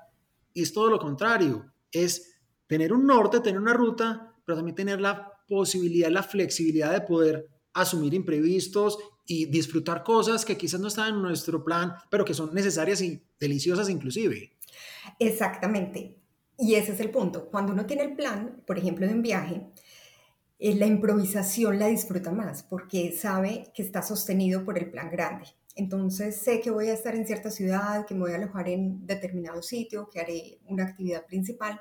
y 0.54 0.64
es 0.64 0.74
todo 0.74 0.90
lo 0.90 1.00
contrario. 1.00 1.72
Es 1.92 2.40
tener 2.68 2.92
un 2.92 3.06
norte, 3.06 3.40
tener 3.40 3.62
una 3.62 3.74
ruta, 3.74 4.36
pero 4.46 4.58
también 4.58 4.76
tener 4.76 5.00
la 5.00 5.32
posibilidad, 5.48 6.10
la 6.10 6.24
flexibilidad 6.24 6.92
de 6.92 7.02
poder 7.02 7.48
asumir 7.74 8.14
imprevistos 8.14 8.98
y 9.30 9.46
disfrutar 9.46 10.04
cosas 10.04 10.44
que 10.44 10.58
quizás 10.58 10.80
no 10.82 10.88
están 10.88 11.14
en 11.14 11.22
nuestro 11.22 11.64
plan, 11.64 11.94
pero 12.10 12.26
que 12.26 12.34
son 12.34 12.52
necesarias 12.52 13.00
y 13.02 13.22
deliciosas 13.40 13.88
inclusive. 13.88 14.54
Exactamente. 15.20 16.16
Y 16.58 16.74
ese 16.74 16.94
es 16.94 17.00
el 17.00 17.12
punto. 17.12 17.48
Cuando 17.52 17.72
uno 17.72 17.86
tiene 17.86 18.04
el 18.04 18.16
plan, 18.16 18.64
por 18.66 18.80
ejemplo, 18.80 19.06
de 19.06 19.14
un 19.14 19.22
viaje, 19.22 19.62
eh, 20.58 20.74
la 20.74 20.88
improvisación 20.88 21.78
la 21.78 21.88
disfruta 21.88 22.32
más 22.32 22.64
porque 22.64 23.12
sabe 23.12 23.72
que 23.76 23.84
está 23.84 24.02
sostenido 24.02 24.66
por 24.66 24.80
el 24.80 24.90
plan 24.90 25.12
grande. 25.12 25.46
Entonces 25.76 26.38
sé 26.38 26.60
que 26.60 26.72
voy 26.72 26.88
a 26.88 26.94
estar 26.94 27.14
en 27.14 27.28
cierta 27.28 27.52
ciudad, 27.52 28.08
que 28.08 28.16
me 28.16 28.22
voy 28.22 28.32
a 28.32 28.38
alojar 28.38 28.68
en 28.68 29.06
determinado 29.06 29.62
sitio, 29.62 30.10
que 30.10 30.20
haré 30.20 30.60
una 30.66 30.86
actividad 30.86 31.28
principal 31.28 31.80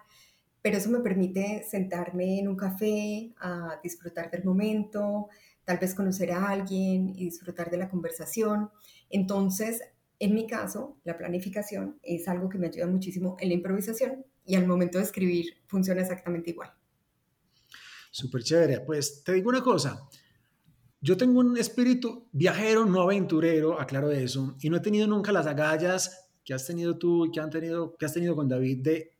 pero 0.62 0.76
eso 0.76 0.90
me 0.90 1.00
permite 1.00 1.64
sentarme 1.68 2.40
en 2.40 2.48
un 2.48 2.56
café 2.56 3.32
a 3.40 3.78
disfrutar 3.82 4.30
del 4.30 4.44
momento, 4.44 5.28
tal 5.68 5.76
vez 5.76 5.94
conocer 5.94 6.32
a 6.32 6.48
alguien 6.48 7.10
y 7.10 7.26
disfrutar 7.26 7.70
de 7.70 7.76
la 7.76 7.90
conversación. 7.90 8.70
Entonces, 9.10 9.82
en 10.18 10.32
mi 10.34 10.46
caso, 10.46 10.96
la 11.04 11.18
planificación 11.18 11.98
es 12.02 12.26
algo 12.26 12.48
que 12.48 12.56
me 12.56 12.68
ayuda 12.68 12.86
muchísimo 12.86 13.36
en 13.38 13.48
la 13.48 13.54
improvisación 13.54 14.24
y 14.46 14.54
al 14.54 14.66
momento 14.66 14.96
de 14.96 15.04
escribir 15.04 15.58
funciona 15.66 16.00
exactamente 16.00 16.52
igual. 16.52 16.70
Súper 18.10 18.42
chévere. 18.42 18.80
Pues 18.80 19.22
te 19.22 19.34
digo 19.34 19.50
una 19.50 19.62
cosa. 19.62 20.08
Yo 21.02 21.18
tengo 21.18 21.38
un 21.38 21.58
espíritu 21.58 22.30
viajero, 22.32 22.86
no 22.86 23.02
aventurero, 23.02 23.78
aclaro 23.78 24.10
eso, 24.10 24.56
y 24.62 24.70
no 24.70 24.78
he 24.78 24.80
tenido 24.80 25.06
nunca 25.06 25.32
las 25.32 25.46
agallas 25.46 26.30
que 26.42 26.54
has 26.54 26.66
tenido 26.66 26.96
tú 26.96 27.26
y 27.26 27.30
que, 27.30 27.40
han 27.40 27.50
que 27.50 28.06
has 28.06 28.14
tenido 28.14 28.34
con 28.34 28.48
David 28.48 28.82
de 28.82 29.12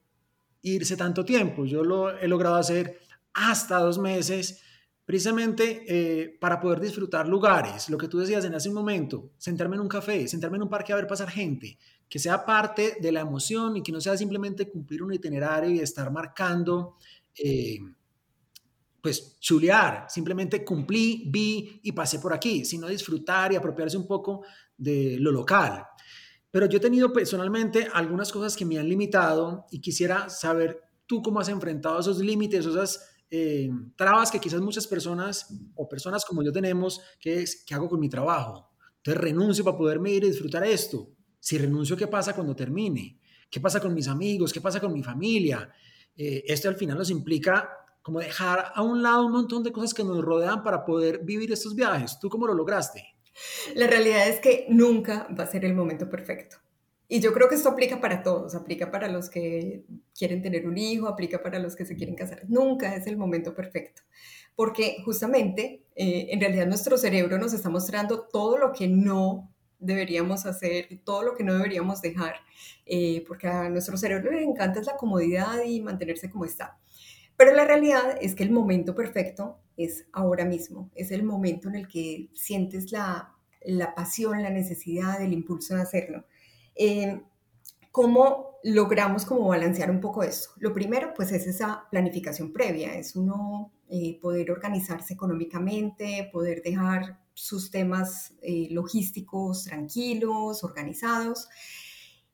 irse 0.62 0.96
tanto 0.96 1.26
tiempo. 1.26 1.66
Yo 1.66 1.84
lo 1.84 2.18
he 2.18 2.26
logrado 2.26 2.56
hacer 2.56 3.00
hasta 3.34 3.80
dos 3.80 3.98
meses, 3.98 4.62
precisamente 5.08 5.84
eh, 5.88 6.36
para 6.38 6.60
poder 6.60 6.80
disfrutar 6.80 7.26
lugares, 7.26 7.88
lo 7.88 7.96
que 7.96 8.08
tú 8.08 8.18
decías 8.18 8.44
en 8.44 8.54
hace 8.54 8.68
un 8.68 8.74
momento, 8.74 9.30
sentarme 9.38 9.76
en 9.76 9.80
un 9.80 9.88
café, 9.88 10.28
sentarme 10.28 10.58
en 10.58 10.64
un 10.64 10.68
parque 10.68 10.92
a 10.92 10.96
ver 10.96 11.06
pasar 11.06 11.30
gente, 11.30 11.78
que 12.06 12.18
sea 12.18 12.44
parte 12.44 12.98
de 13.00 13.10
la 13.10 13.20
emoción 13.20 13.78
y 13.78 13.82
que 13.82 13.90
no 13.90 14.02
sea 14.02 14.18
simplemente 14.18 14.68
cumplir 14.68 15.02
un 15.02 15.14
itinerario 15.14 15.70
y 15.70 15.78
estar 15.78 16.12
marcando, 16.12 16.96
eh, 17.42 17.78
pues 19.00 19.38
chulear, 19.40 20.04
simplemente 20.10 20.62
cumplí, 20.62 21.24
vi 21.30 21.80
y 21.84 21.92
pasé 21.92 22.18
por 22.18 22.34
aquí, 22.34 22.66
sino 22.66 22.86
disfrutar 22.86 23.50
y 23.50 23.56
apropiarse 23.56 23.96
un 23.96 24.06
poco 24.06 24.44
de 24.76 25.16
lo 25.18 25.32
local. 25.32 25.86
Pero 26.50 26.66
yo 26.66 26.76
he 26.76 26.82
tenido 26.82 27.14
personalmente 27.14 27.88
algunas 27.94 28.30
cosas 28.30 28.54
que 28.54 28.66
me 28.66 28.78
han 28.78 28.90
limitado 28.90 29.64
y 29.70 29.80
quisiera 29.80 30.28
saber 30.28 30.82
tú 31.06 31.22
cómo 31.22 31.40
has 31.40 31.48
enfrentado 31.48 31.98
esos 31.98 32.18
límites, 32.18 32.66
esas 32.66 33.17
eh, 33.30 33.70
trabas 33.96 34.30
que 34.30 34.40
quizás 34.40 34.60
muchas 34.60 34.86
personas 34.86 35.54
o 35.74 35.88
personas 35.88 36.24
como 36.24 36.42
yo 36.42 36.52
tenemos, 36.52 37.00
que 37.20 37.42
es, 37.42 37.64
¿qué 37.66 37.74
hago 37.74 37.88
con 37.88 38.00
mi 38.00 38.08
trabajo? 38.08 38.70
Entonces 38.96 39.22
renuncio 39.22 39.64
para 39.64 39.76
poderme 39.76 40.10
ir 40.10 40.24
y 40.24 40.28
disfrutar 40.28 40.64
esto. 40.64 41.10
Si 41.38 41.58
renuncio, 41.58 41.96
¿qué 41.96 42.06
pasa 42.06 42.34
cuando 42.34 42.54
termine? 42.56 43.18
¿Qué 43.50 43.60
pasa 43.60 43.80
con 43.80 43.94
mis 43.94 44.08
amigos? 44.08 44.52
¿Qué 44.52 44.60
pasa 44.60 44.80
con 44.80 44.92
mi 44.92 45.02
familia? 45.02 45.70
Eh, 46.16 46.44
esto 46.46 46.68
al 46.68 46.76
final 46.76 46.98
nos 46.98 47.10
implica 47.10 47.70
como 48.02 48.20
dejar 48.20 48.72
a 48.74 48.82
un 48.82 49.02
lado 49.02 49.26
un 49.26 49.32
montón 49.32 49.62
de 49.62 49.72
cosas 49.72 49.94
que 49.94 50.04
nos 50.04 50.22
rodean 50.22 50.62
para 50.62 50.84
poder 50.84 51.20
vivir 51.24 51.52
estos 51.52 51.74
viajes. 51.74 52.18
¿Tú 52.18 52.28
cómo 52.28 52.46
lo 52.46 52.54
lograste? 52.54 53.04
La 53.74 53.86
realidad 53.86 54.28
es 54.28 54.40
que 54.40 54.66
nunca 54.68 55.28
va 55.38 55.44
a 55.44 55.46
ser 55.46 55.64
el 55.64 55.74
momento 55.74 56.08
perfecto. 56.08 56.56
Y 57.08 57.20
yo 57.20 57.32
creo 57.32 57.48
que 57.48 57.54
esto 57.54 57.70
aplica 57.70 58.00
para 58.00 58.22
todos, 58.22 58.54
aplica 58.54 58.90
para 58.90 59.08
los 59.08 59.30
que 59.30 59.84
quieren 60.16 60.42
tener 60.42 60.68
un 60.68 60.76
hijo, 60.76 61.08
aplica 61.08 61.42
para 61.42 61.58
los 61.58 61.74
que 61.74 61.86
se 61.86 61.96
quieren 61.96 62.14
casar. 62.14 62.42
Nunca 62.48 62.94
es 62.94 63.06
el 63.06 63.16
momento 63.16 63.54
perfecto, 63.54 64.02
porque 64.54 64.98
justamente 65.04 65.84
eh, 65.96 66.28
en 66.30 66.40
realidad 66.40 66.66
nuestro 66.66 66.98
cerebro 66.98 67.38
nos 67.38 67.54
está 67.54 67.70
mostrando 67.70 68.28
todo 68.28 68.58
lo 68.58 68.72
que 68.72 68.88
no 68.88 69.50
deberíamos 69.78 70.44
hacer, 70.46 71.00
todo 71.04 71.22
lo 71.22 71.34
que 71.34 71.44
no 71.44 71.54
deberíamos 71.54 72.02
dejar, 72.02 72.34
eh, 72.84 73.24
porque 73.26 73.48
a 73.48 73.68
nuestro 73.68 73.96
cerebro 73.96 74.30
le 74.30 74.42
encanta 74.42 74.82
la 74.82 74.96
comodidad 74.96 75.62
y 75.64 75.80
mantenerse 75.80 76.30
como 76.30 76.44
está. 76.44 76.78
Pero 77.36 77.54
la 77.54 77.64
realidad 77.64 78.18
es 78.20 78.34
que 78.34 78.42
el 78.42 78.50
momento 78.50 78.94
perfecto 78.94 79.60
es 79.76 80.06
ahora 80.12 80.44
mismo, 80.44 80.90
es 80.96 81.12
el 81.12 81.22
momento 81.22 81.68
en 81.68 81.76
el 81.76 81.86
que 81.86 82.28
sientes 82.34 82.90
la, 82.90 83.32
pasión, 83.94 84.42
la 84.42 84.50
necesidad, 84.50 85.22
el 85.22 85.32
impulso 85.32 85.76
de 85.76 85.82
hacerlo. 85.82 86.24
Eh, 86.78 87.20
¿Cómo 87.90 88.58
logramos 88.62 89.24
como 89.24 89.48
balancear 89.48 89.90
un 89.90 90.00
poco 90.00 90.22
eso? 90.22 90.50
Lo 90.58 90.72
primero, 90.72 91.12
pues 91.14 91.32
es 91.32 91.46
esa 91.46 91.84
planificación 91.90 92.52
previa, 92.52 92.94
es 92.94 93.16
uno 93.16 93.72
eh, 93.88 94.18
poder 94.20 94.50
organizarse 94.50 95.14
económicamente, 95.14 96.30
poder 96.32 96.62
dejar 96.62 97.18
sus 97.34 97.70
temas 97.70 98.34
eh, 98.40 98.68
logísticos 98.70 99.64
tranquilos, 99.64 100.62
organizados. 100.64 101.48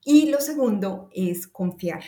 Y 0.05 0.29
lo 0.29 0.41
segundo 0.41 1.09
es 1.13 1.47
confiar, 1.47 2.05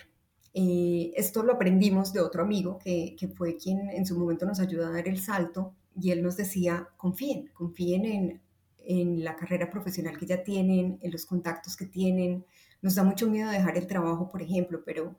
eh, 0.58 1.12
esto 1.14 1.42
lo 1.42 1.52
aprendimos 1.52 2.14
de 2.14 2.20
otro 2.20 2.42
amigo 2.42 2.78
que, 2.82 3.14
fue 3.36 3.58
quien 3.58 3.90
en 3.90 4.06
su 4.06 4.18
momento 4.18 4.46
nos 4.46 4.58
ayudó 4.58 4.86
a 4.86 4.90
dar 4.90 5.06
el 5.06 5.20
salto 5.20 5.74
y 5.94 6.12
él 6.12 6.22
nos 6.22 6.38
decía, 6.38 6.88
confíen, 6.96 7.50
confíen 7.52 8.06
en, 8.06 8.42
en 8.86 9.24
la 9.24 9.36
carrera 9.36 9.70
profesional 9.70 10.18
que 10.18 10.26
ya 10.26 10.42
tienen, 10.42 10.98
en 11.02 11.12
los 11.12 11.26
contactos 11.26 11.76
que 11.76 11.86
tienen. 11.86 12.44
Nos 12.82 12.94
da 12.94 13.04
mucho 13.04 13.28
miedo 13.28 13.50
dejar 13.50 13.76
el 13.76 13.86
trabajo, 13.86 14.28
por 14.28 14.42
ejemplo, 14.42 14.82
pero, 14.84 15.16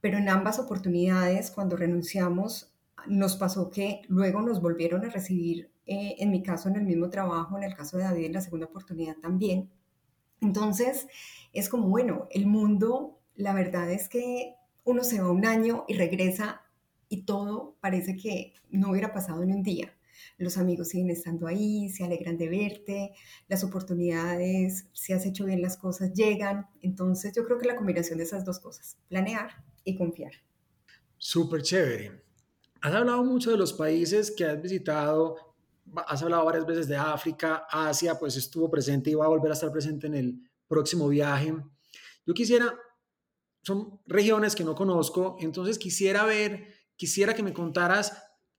pero 0.00 0.18
en 0.18 0.28
ambas 0.28 0.58
oportunidades, 0.58 1.50
cuando 1.50 1.76
renunciamos, 1.76 2.72
nos 3.06 3.36
pasó 3.36 3.70
que 3.70 4.02
luego 4.08 4.42
nos 4.42 4.60
volvieron 4.60 5.04
a 5.04 5.08
recibir, 5.08 5.70
eh, 5.86 6.16
en 6.18 6.30
mi 6.30 6.42
caso, 6.42 6.68
en 6.68 6.76
el 6.76 6.84
mismo 6.84 7.10
trabajo, 7.10 7.56
en 7.56 7.64
el 7.64 7.74
caso 7.74 7.96
de 7.96 8.04
David, 8.04 8.26
en 8.26 8.32
la 8.34 8.40
segunda 8.40 8.66
oportunidad 8.66 9.16
también. 9.16 9.70
Entonces, 10.40 11.06
es 11.52 11.68
como, 11.68 11.88
bueno, 11.88 12.28
el 12.30 12.46
mundo 12.46 13.20
la 13.34 13.54
verdad 13.54 13.90
es 13.90 14.08
que 14.08 14.54
uno 14.84 15.04
se 15.04 15.20
va 15.20 15.30
un 15.30 15.46
año 15.46 15.84
y 15.88 15.94
regresa 15.94 16.62
y 17.08 17.22
todo 17.22 17.76
parece 17.80 18.16
que 18.16 18.54
no 18.70 18.90
hubiera 18.90 19.12
pasado 19.12 19.42
en 19.42 19.52
un 19.52 19.62
día. 19.62 19.92
Los 20.38 20.58
amigos 20.58 20.88
siguen 20.88 21.10
estando 21.10 21.46
ahí, 21.46 21.88
se 21.88 22.04
alegran 22.04 22.36
de 22.36 22.48
verte, 22.48 23.12
las 23.48 23.64
oportunidades, 23.64 24.88
si 24.92 25.12
has 25.12 25.26
hecho 25.26 25.44
bien 25.44 25.62
las 25.62 25.76
cosas, 25.76 26.12
llegan. 26.12 26.66
Entonces 26.80 27.32
yo 27.34 27.44
creo 27.44 27.58
que 27.58 27.66
la 27.66 27.76
combinación 27.76 28.18
de 28.18 28.24
esas 28.24 28.44
dos 28.44 28.60
cosas, 28.60 28.98
planear 29.08 29.64
y 29.84 29.96
confiar. 29.96 30.32
Súper 31.18 31.62
chévere. 31.62 32.22
Has 32.80 32.94
hablado 32.94 33.22
mucho 33.24 33.50
de 33.50 33.56
los 33.56 33.72
países 33.72 34.30
que 34.30 34.44
has 34.44 34.60
visitado, 34.60 35.36
has 36.06 36.22
hablado 36.22 36.44
varias 36.44 36.66
veces 36.66 36.88
de 36.88 36.96
África, 36.96 37.66
Asia, 37.70 38.18
pues 38.18 38.36
estuvo 38.36 38.70
presente 38.70 39.10
y 39.10 39.14
va 39.14 39.26
a 39.26 39.28
volver 39.28 39.50
a 39.50 39.54
estar 39.54 39.70
presente 39.70 40.06
en 40.06 40.14
el 40.14 40.50
próximo 40.66 41.08
viaje. 41.08 41.54
Yo 42.26 42.34
quisiera 42.34 42.74
son 43.62 44.00
regiones 44.06 44.56
que 44.56 44.64
no 44.64 44.74
conozco, 44.74 45.36
entonces 45.40 45.78
quisiera 45.78 46.24
ver, 46.24 46.74
quisiera 46.96 47.34
que 47.34 47.42
me 47.42 47.52
contaras 47.52 48.12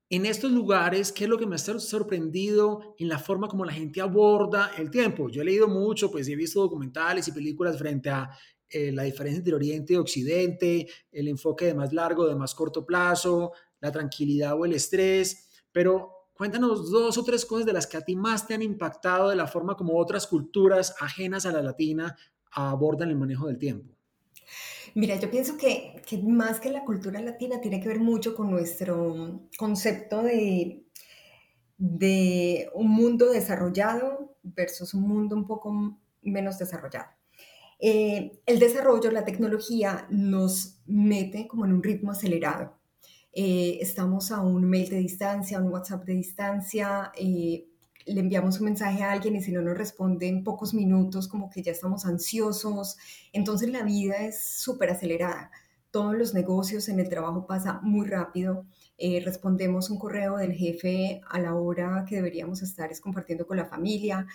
en 0.09 0.25
estos 0.25 0.51
lugares, 0.51 1.11
¿qué 1.11 1.23
es 1.23 1.29
lo 1.29 1.37
que 1.37 1.45
me 1.45 1.55
ha 1.55 1.57
sorprendido 1.57 2.95
en 2.99 3.07
la 3.07 3.19
forma 3.19 3.47
como 3.47 3.65
la 3.65 3.73
gente 3.73 4.01
aborda 4.01 4.71
el 4.77 4.91
tiempo? 4.91 5.29
Yo 5.29 5.41
he 5.41 5.45
leído 5.45 5.67
mucho, 5.67 6.11
pues 6.11 6.27
he 6.27 6.35
visto 6.35 6.61
documentales 6.61 7.27
y 7.27 7.31
películas 7.31 7.77
frente 7.77 8.09
a 8.09 8.29
eh, 8.69 8.91
la 8.91 9.03
diferencia 9.03 9.37
entre 9.37 9.53
Oriente 9.53 9.93
y 9.93 9.97
Occidente, 9.97 10.87
el 11.11 11.27
enfoque 11.27 11.65
de 11.65 11.73
más 11.73 11.93
largo, 11.93 12.27
de 12.27 12.35
más 12.35 12.55
corto 12.55 12.85
plazo, 12.85 13.53
la 13.79 13.91
tranquilidad 13.91 14.59
o 14.59 14.65
el 14.65 14.73
estrés, 14.73 15.49
pero 15.71 16.29
cuéntanos 16.33 16.89
dos 16.89 17.17
o 17.17 17.23
tres 17.23 17.45
cosas 17.45 17.65
de 17.65 17.73
las 17.73 17.87
que 17.87 17.97
a 17.97 18.01
ti 18.01 18.15
más 18.15 18.47
te 18.47 18.53
han 18.53 18.61
impactado 18.61 19.29
de 19.29 19.35
la 19.35 19.47
forma 19.47 19.75
como 19.75 19.97
otras 19.97 20.27
culturas 20.27 20.95
ajenas 20.99 21.45
a 21.45 21.51
la 21.51 21.61
latina 21.61 22.15
abordan 22.51 23.09
el 23.09 23.15
manejo 23.15 23.47
del 23.47 23.57
tiempo. 23.57 23.95
Mira, 24.95 25.19
yo 25.19 25.29
pienso 25.31 25.57
que, 25.57 26.01
más 26.23 26.59
que 26.59 26.69
la 26.69 26.85
cultura 26.85 27.19
latina 27.19 27.59
tiene 27.59 27.79
que 27.79 27.87
ver 27.87 27.99
mucho 27.99 28.35
con 28.35 28.51
nuestro 28.51 29.47
concepto 29.57 30.21
de, 30.21 30.85
de 31.77 32.69
un 32.75 32.89
mundo 32.89 33.31
desarrollado 33.31 34.35
versus 34.43 34.93
un 34.93 35.07
mundo 35.07 35.35
un 35.35 35.47
poco 35.47 35.97
menos 36.21 36.59
desarrollado. 36.59 37.09
Eh, 37.79 38.39
el 38.45 38.59
desarrollo, 38.59 39.11
la 39.11 39.25
tecnología 39.25 40.07
nos 40.09 40.79
mete 40.85 41.47
como 41.47 41.65
en 41.65 41.73
un 41.73 41.83
ritmo 41.83 42.11
acelerado. 42.11 42.77
Eh, 43.33 43.79
estamos 43.81 44.31
a 44.31 44.41
un 44.41 44.63
mail 44.69 44.89
de 44.89 44.97
distancia, 44.97 45.57
a 45.57 45.61
un 45.61 45.69
WhatsApp 45.69 46.05
de 46.05 46.13
distancia, 46.13 47.11
eh, 47.17 47.67
le 48.05 48.19
enviamos 48.19 48.59
un 48.59 48.65
mensaje 48.65 49.03
a 49.03 49.11
alguien 49.11 49.35
y 49.35 49.41
si 49.41 49.51
no 49.51 49.61
nos 49.61 49.77
responde 49.77 50.27
en 50.27 50.43
pocos 50.43 50.73
minutos, 50.73 51.27
como 51.27 51.49
que 51.49 51.61
ya 51.61 51.71
estamos 51.71 52.05
ansiosos. 52.05 52.97
Entonces 53.31 53.69
la 53.69 53.83
vida 53.83 54.17
es 54.17 54.41
súper 54.61 54.89
acelerada. 54.89 55.51
Todos 55.91 56.15
los 56.17 56.33
negocios 56.33 56.89
en 56.89 56.99
el 56.99 57.09
trabajo 57.09 57.45
pasa 57.45 57.79
muy 57.83 58.07
rápido. 58.07 58.65
Eh, 58.97 59.21
respondemos 59.23 59.89
un 59.89 59.99
correo 59.99 60.37
del 60.37 60.53
jefe 60.53 61.21
a 61.29 61.39
la 61.39 61.55
hora 61.55 62.05
que 62.07 62.15
deberíamos 62.15 62.61
estar 62.61 62.91
es 62.91 62.99
compartiendo 62.99 63.45
con 63.45 63.57
la 63.57 63.65
familia. 63.65 64.25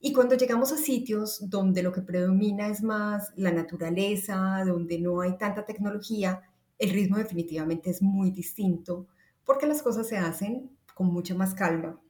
Y 0.00 0.12
cuando 0.12 0.34
llegamos 0.34 0.72
a 0.72 0.76
sitios 0.76 1.48
donde 1.50 1.82
lo 1.82 1.92
que 1.92 2.02
predomina 2.02 2.68
es 2.68 2.82
más 2.82 3.32
la 3.36 3.52
naturaleza, 3.52 4.62
donde 4.66 4.98
no 4.98 5.20
hay 5.20 5.36
tanta 5.36 5.64
tecnología, 5.64 6.42
el 6.78 6.90
ritmo 6.90 7.18
definitivamente 7.18 7.90
es 7.90 8.00
muy 8.00 8.30
distinto 8.30 9.06
porque 9.44 9.66
las 9.66 9.82
cosas 9.82 10.08
se 10.08 10.16
hacen 10.16 10.70
con 10.94 11.08
mucha 11.08 11.34
más 11.34 11.54
calma. 11.54 12.00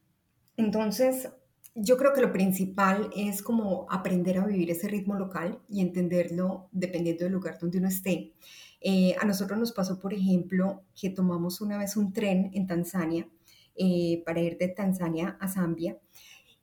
Entonces, 0.61 1.31
yo 1.75 1.97
creo 1.97 2.13
que 2.13 2.21
lo 2.21 2.33
principal 2.33 3.11
es 3.17 3.43
como 3.43 3.87
aprender 3.89 4.39
a 4.39 4.47
vivir 4.47 4.71
ese 4.71 4.89
ritmo 4.89 5.15
local 5.15 5.59
y 5.71 5.81
entenderlo 5.81 6.69
dependiendo 6.71 7.25
del 7.25 7.33
lugar 7.33 7.59
donde 7.59 7.79
uno 7.79 7.89
esté. 7.89 8.35
Eh, 8.83 9.17
a 9.19 9.25
nosotros 9.25 9.59
nos 9.59 9.73
pasó, 9.73 9.99
por 9.99 10.13
ejemplo, 10.13 10.83
que 10.95 11.09
tomamos 11.09 11.63
una 11.63 11.79
vez 11.79 11.97
un 11.97 12.13
tren 12.13 12.51
en 12.53 12.67
Tanzania 12.67 13.27
eh, 13.75 14.23
para 14.27 14.41
ir 14.41 14.59
de 14.59 14.69
Tanzania 14.69 15.39
a 15.41 15.49
Zambia. 15.49 15.99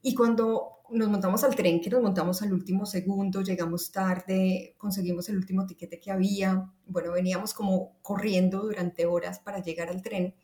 Y 0.04 0.14
cuando 0.14 0.84
nos 0.92 1.10
montamos 1.10 1.44
al 1.44 1.56
tren, 1.56 1.82
que 1.82 1.90
nos 1.90 2.04
montamos 2.04 2.44
al 2.44 2.54
último 2.54 2.86
segundo, 2.86 3.42
llegamos 3.42 3.92
tarde, 3.92 4.76
conseguimos 4.78 5.28
el 5.30 5.38
último 5.38 5.66
tiquete 5.66 6.00
que 6.00 6.12
había, 6.12 6.72
bueno, 6.86 7.14
veníamos 7.14 7.56
como 7.56 7.98
corriendo 8.04 8.62
durante 8.62 9.08
horas 9.08 9.40
para 9.40 9.60
llegar 9.60 9.90
al 9.90 10.04
tren 10.04 10.36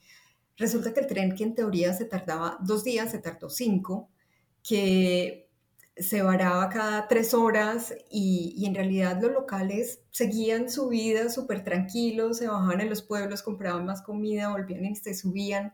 Resulta 0.57 0.93
que 0.93 0.99
el 1.01 1.07
tren 1.07 1.35
que 1.35 1.43
en 1.43 1.55
teoría 1.55 1.93
se 1.93 2.05
tardaba 2.05 2.57
dos 2.61 2.83
días, 2.83 3.11
se 3.11 3.19
tardó 3.19 3.49
cinco, 3.49 4.09
que 4.61 5.49
se 5.95 6.23
varaba 6.23 6.69
cada 6.69 7.07
tres 7.07 7.33
horas 7.33 7.93
y, 8.09 8.63
en 8.65 8.73
realidad 8.73 9.21
los 9.21 9.31
locales 9.31 10.01
seguían 10.11 10.69
su 10.69 10.89
vida 10.89 11.29
súper 11.29 11.63
tranquilos, 11.63 12.39
se 12.39 12.47
bajaban 12.47 12.81
en 12.81 12.89
los 12.89 13.03
pueblos, 13.03 13.43
compraban 13.43 13.85
más 13.85 14.01
comida, 14.01 14.49
volvían 14.49 14.85
y 14.85 14.95
se 14.95 15.13
subían. 15.13 15.73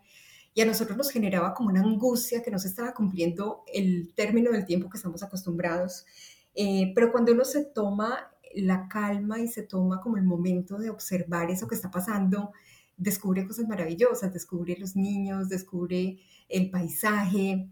Y 0.53 0.61
a 0.61 0.65
nosotros 0.65 0.97
nos 0.97 1.09
generaba 1.11 1.53
como 1.53 1.69
una 1.69 1.81
angustia 1.81 2.41
que 2.41 2.51
no 2.51 2.59
se 2.59 2.67
estaba 2.67 2.93
cumpliendo 2.93 3.63
el 3.73 4.13
término 4.15 4.51
del 4.51 4.65
tiempo 4.65 4.89
que 4.89 4.97
estamos 4.97 5.23
acostumbrados. 5.23 6.05
Eh, 6.55 6.91
pero 6.95 7.11
cuando 7.11 7.31
uno 7.31 7.45
se 7.45 7.63
toma 7.63 8.29
la 8.55 8.87
calma 8.89 9.39
y 9.39 9.47
se 9.47 9.63
toma 9.63 10.01
como 10.01 10.17
el 10.17 10.23
momento 10.23 10.77
de 10.77 10.89
observar 10.89 11.49
eso 11.51 11.67
que 11.67 11.75
está 11.75 11.91
pasando, 11.91 12.51
descubre 12.99 13.47
cosas 13.47 13.67
maravillosas, 13.67 14.31
descubre 14.31 14.77
los 14.77 14.95
niños, 14.95 15.49
descubre 15.49 16.19
el 16.49 16.69
paisaje. 16.69 17.69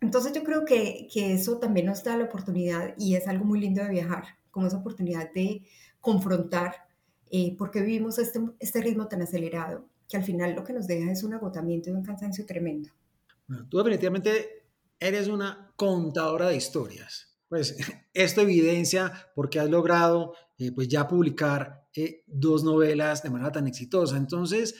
Entonces 0.00 0.32
yo 0.32 0.44
creo 0.44 0.64
que, 0.64 1.08
que 1.12 1.32
eso 1.32 1.58
también 1.58 1.86
nos 1.86 2.04
da 2.04 2.16
la 2.16 2.24
oportunidad 2.24 2.94
y 2.96 3.16
es 3.16 3.26
algo 3.26 3.44
muy 3.44 3.60
lindo 3.60 3.82
de 3.82 3.90
viajar, 3.90 4.24
como 4.50 4.66
esa 4.66 4.76
oportunidad 4.76 5.32
de 5.32 5.62
confrontar 6.00 6.86
eh, 7.30 7.56
por 7.56 7.70
qué 7.70 7.80
vivimos 7.80 8.18
este, 8.18 8.40
este 8.60 8.80
ritmo 8.80 9.08
tan 9.08 9.22
acelerado, 9.22 9.88
que 10.08 10.16
al 10.16 10.24
final 10.24 10.54
lo 10.54 10.64
que 10.64 10.72
nos 10.72 10.86
deja 10.86 11.10
es 11.10 11.22
un 11.24 11.34
agotamiento 11.34 11.90
y 11.90 11.94
un 11.94 12.04
cansancio 12.04 12.46
tremendo. 12.46 12.90
tú 13.68 13.78
definitivamente 13.78 14.66
eres 15.00 15.28
una 15.28 15.72
contadora 15.76 16.48
de 16.48 16.56
historias. 16.56 17.36
Pues 17.48 17.76
esto 18.14 18.42
evidencia 18.42 19.12
porque 19.34 19.60
has 19.60 19.70
logrado 19.70 20.34
eh, 20.58 20.72
pues 20.72 20.88
ya 20.88 21.06
publicar 21.06 21.86
eh, 21.94 22.24
dos 22.26 22.64
novelas 22.64 23.22
de 23.22 23.30
manera 23.30 23.52
tan 23.52 23.66
exitosa. 23.66 24.16
Entonces, 24.16 24.74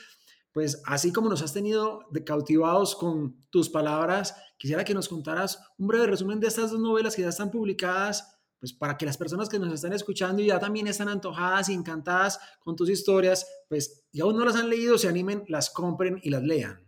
pues 0.53 0.83
así 0.87 1.13
como 1.13 1.31
nos 1.31 1.43
has 1.43 1.53
tenido 1.53 2.01
de 2.11 2.25
cautivados 2.25 2.97
con 2.97 3.37
tus 3.51 3.69
palabras, 3.69 4.35
quisiera 4.57 4.85
que 4.85 4.95
nos 4.95 5.09
contaras 5.09 5.61
un 5.79 5.87
breve 5.87 6.09
resumen 6.09 6.41
de 6.41 6.49
estas 6.49 6.73
dos 6.73 6.81
novelas 6.81 7.15
que 7.15 7.23
ya 7.23 7.29
están 7.29 7.51
publicadas, 7.51 8.41
pues 8.59 8.73
para 8.73 8.97
que 8.97 9.07
las 9.07 9.17
personas 9.17 9.49
que 9.49 9.61
nos 9.61 9.73
están 9.73 9.93
escuchando 9.93 10.43
y 10.43 10.47
ya 10.47 10.59
también 10.59 10.89
están 10.89 11.09
antojadas 11.09 11.69
y 11.69 11.75
encantadas 11.75 12.41
con 12.59 12.75
tus 12.75 12.91
historias, 12.91 13.47
pues 13.69 14.05
y 14.11 14.21
aún 14.21 14.37
no 14.37 14.45
las 14.45 14.57
han 14.57 14.69
leído, 14.69 14.99
se 14.99 15.07
animen, 15.07 15.45
las 15.47 15.71
compren 15.71 16.19
y 16.25 16.31
las 16.31 16.43
lean. 16.43 16.88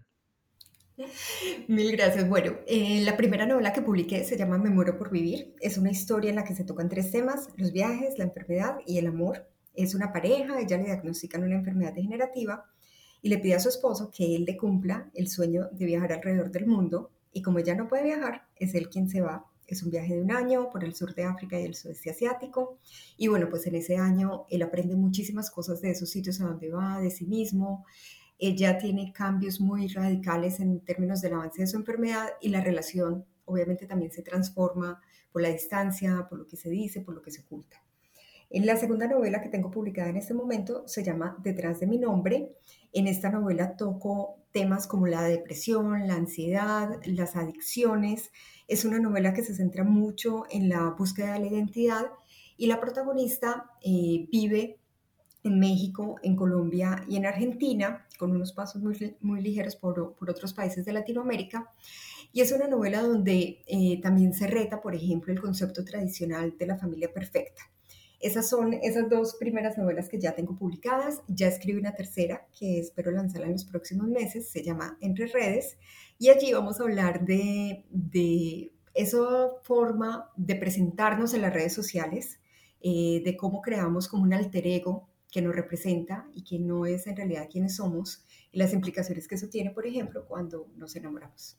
Mil 1.69 1.93
gracias. 1.93 2.29
Bueno, 2.29 2.55
eh, 2.67 3.01
la 3.03 3.17
primera 3.17 3.47
novela 3.47 3.73
que 3.73 3.83
publiqué 3.83 4.25
se 4.25 4.37
llama 4.37 4.59
Me 4.59 4.71
por 4.93 5.11
vivir. 5.11 5.55
Es 5.61 5.79
una 5.79 5.91
historia 5.91 6.31
en 6.31 6.37
la 6.37 6.45
que 6.45 6.55
se 6.55 6.65
tocan 6.65 6.89
tres 6.89 7.11
temas, 7.11 7.49
los 7.57 7.73
viajes, 7.73 8.19
la 8.19 8.25
enfermedad 8.25 8.79
y 8.87 8.99
el 8.99 9.07
amor 9.07 9.47
es 9.75 9.95
una 9.95 10.13
pareja, 10.13 10.61
ella 10.61 10.77
le 10.77 10.85
diagnostican 10.85 11.43
una 11.43 11.57
enfermedad 11.57 11.95
degenerativa 11.95 12.65
y 13.23 13.29
le 13.29 13.39
pide 13.39 13.55
a 13.55 13.61
su 13.61 13.69
esposo 13.69 14.11
que 14.11 14.35
él 14.35 14.45
le 14.45 14.57
cumpla 14.57 15.11
el 15.15 15.29
sueño 15.29 15.69
de 15.73 15.87
viajar 15.87 16.13
alrededor 16.13 16.51
del 16.51 16.67
mundo 16.67 17.11
y 17.33 17.43
como 17.43 17.59
ella 17.59 17.75
no 17.75 17.89
puede 17.89 18.05
viajar, 18.05 18.47
es 18.57 18.75
él 18.75 18.89
quien 18.89 19.09
se 19.09 19.21
va. 19.21 19.47
Es 19.67 19.85
un 19.85 19.91
viaje 19.91 20.17
de 20.17 20.23
un 20.23 20.33
año 20.33 20.69
por 20.69 20.83
el 20.83 20.97
sur 20.97 21.15
de 21.15 21.23
África 21.23 21.61
y 21.61 21.65
el 21.65 21.77
sudeste 21.77 22.11
asiático. 22.11 22.79
Y 23.17 23.29
bueno, 23.29 23.49
pues 23.49 23.69
en 23.69 23.77
ese 23.77 23.97
año 23.99 24.47
él 24.51 24.63
aprende 24.63 24.97
muchísimas 24.97 25.49
cosas 25.49 25.81
de 25.81 25.93
esos 25.93 26.11
sitios 26.11 26.41
a 26.41 26.45
donde 26.47 26.71
va, 26.71 26.99
de 26.99 27.11
sí 27.11 27.25
mismo. 27.25 27.85
Ella 28.41 28.79
tiene 28.79 29.13
cambios 29.13 29.61
muy 29.61 29.87
radicales 29.89 30.61
en 30.61 30.81
términos 30.81 31.21
del 31.21 31.35
avance 31.35 31.61
de 31.61 31.67
su 31.67 31.77
enfermedad 31.77 32.31
y 32.41 32.49
la 32.49 32.63
relación 32.63 33.27
obviamente 33.45 33.87
también 33.87 34.13
se 34.13 34.23
transforma 34.23 35.01
por 35.33 35.43
la 35.43 35.51
distancia, 35.51 36.27
por 36.29 36.39
lo 36.39 36.47
que 36.47 36.57
se 36.57 36.71
dice, 36.71 37.01
por 37.01 37.15
lo 37.15 37.23
que 37.23 37.31
se 37.31 37.43
oculta. 37.43 37.83
En 38.49 38.67
la 38.67 38.77
segunda 38.77 39.07
novela 39.07 39.43
que 39.43 39.49
tengo 39.49 39.71
publicada 39.71 40.09
en 40.09 40.17
este 40.17 40.35
momento 40.35 40.83
se 40.89 41.05
llama 41.05 41.37
Detrás 41.43 41.79
de 41.79 41.87
mi 41.87 41.99
nombre. 41.99 42.57
En 42.93 43.07
esta 43.07 43.31
novela 43.31 43.77
toco 43.77 44.41
temas 44.51 44.89
como 44.89 45.07
la 45.07 45.23
depresión, 45.23 46.09
la 46.09 46.15
ansiedad, 46.15 47.01
las 47.05 47.37
adicciones. 47.37 48.33
Es 48.67 48.85
una 48.85 48.99
novela 48.99 49.35
que 49.35 49.45
se 49.45 49.55
centra 49.55 49.85
mucho 49.85 50.47
en 50.51 50.69
la 50.69 50.91
búsqueda 50.91 51.35
de 51.35 51.41
la 51.41 51.47
identidad 51.47 52.07
y 52.57 52.67
la 52.67 52.81
protagonista 52.81 53.71
eh, 53.83 54.27
vive 54.33 54.80
en 55.43 55.59
México, 55.59 56.17
en 56.23 56.37
Colombia 56.37 57.05
y 57.09 57.17
en 57.17 57.27
Argentina, 57.27 58.07
con 58.19 58.33
unos 58.33 58.53
pasos 58.53 58.83
muy, 58.83 59.17
muy 59.21 59.41
ligeros 59.41 59.77
por, 59.77 60.15
por, 60.15 60.31
otros 60.31 60.53
países 60.53 60.85
de 60.85 60.93
Latinoamérica. 60.93 61.73
Y 62.33 62.43
es 62.43 62.53
una 62.53 62.69
novela 62.69 63.03
donde 63.03 63.63
eh, 63.67 64.01
también 64.03 64.35
se 64.35 64.47
reta, 64.47 64.81
por 64.81 64.95
ejemplo, 64.95 65.33
el 65.33 65.41
concepto 65.41 65.85
tradicional 65.85 66.57
de 66.59 66.67
la 66.67 66.79
familia 66.79 67.13
perfecta. 67.13 67.63
Esas 68.21 68.51
son 68.51 68.75
esas 68.75 69.09
dos 69.09 69.37
primeras 69.41 69.79
novelas 69.79 70.11
que 70.11 70.21
ya 70.21 70.35
tengo 70.35 70.55
publicadas. 70.55 71.23
Ya 71.27 71.49
escribí 71.49 71.79
una 71.79 71.95
tercera 71.95 72.47
que 72.57 72.79
espero 72.79 73.11
lanzarla 73.11 73.47
en 73.47 73.53
los 73.53 73.65
próximos 73.65 74.09
meses. 74.09 74.51
Se 74.51 74.63
llama 74.63 74.99
Entre 75.01 75.27
Redes. 75.27 75.79
Y 76.19 76.29
allí 76.29 76.53
vamos 76.53 76.79
a 76.79 76.83
hablar 76.83 77.25
de, 77.25 77.87
de 77.89 78.73
esa 78.93 79.19
forma 79.63 80.31
de 80.37 80.55
presentarnos 80.55 81.33
en 81.33 81.41
las 81.41 81.55
redes 81.55 81.73
sociales, 81.73 82.41
eh, 82.83 83.23
de 83.25 83.37
cómo 83.39 83.63
creamos 83.63 84.07
como 84.07 84.25
un 84.25 84.35
alter 84.35 84.67
ego 84.67 85.09
que 85.31 85.43
nos 85.43 85.55
representa 85.55 86.29
y 86.33 86.43
que 86.43 86.59
no 86.59 86.87
es 86.87 87.07
en 87.07 87.17
realidad 87.17 87.49
quienes 87.51 87.77
somos, 87.77 88.25
y 88.53 88.59
las 88.59 88.73
implicaciones 88.73 89.29
que 89.29 89.37
eso 89.37 89.49
tiene, 89.49 89.71
por 89.71 89.87
ejemplo, 89.87 90.27
cuando 90.27 90.69
nos 90.77 90.97
enamoramos. 90.97 91.57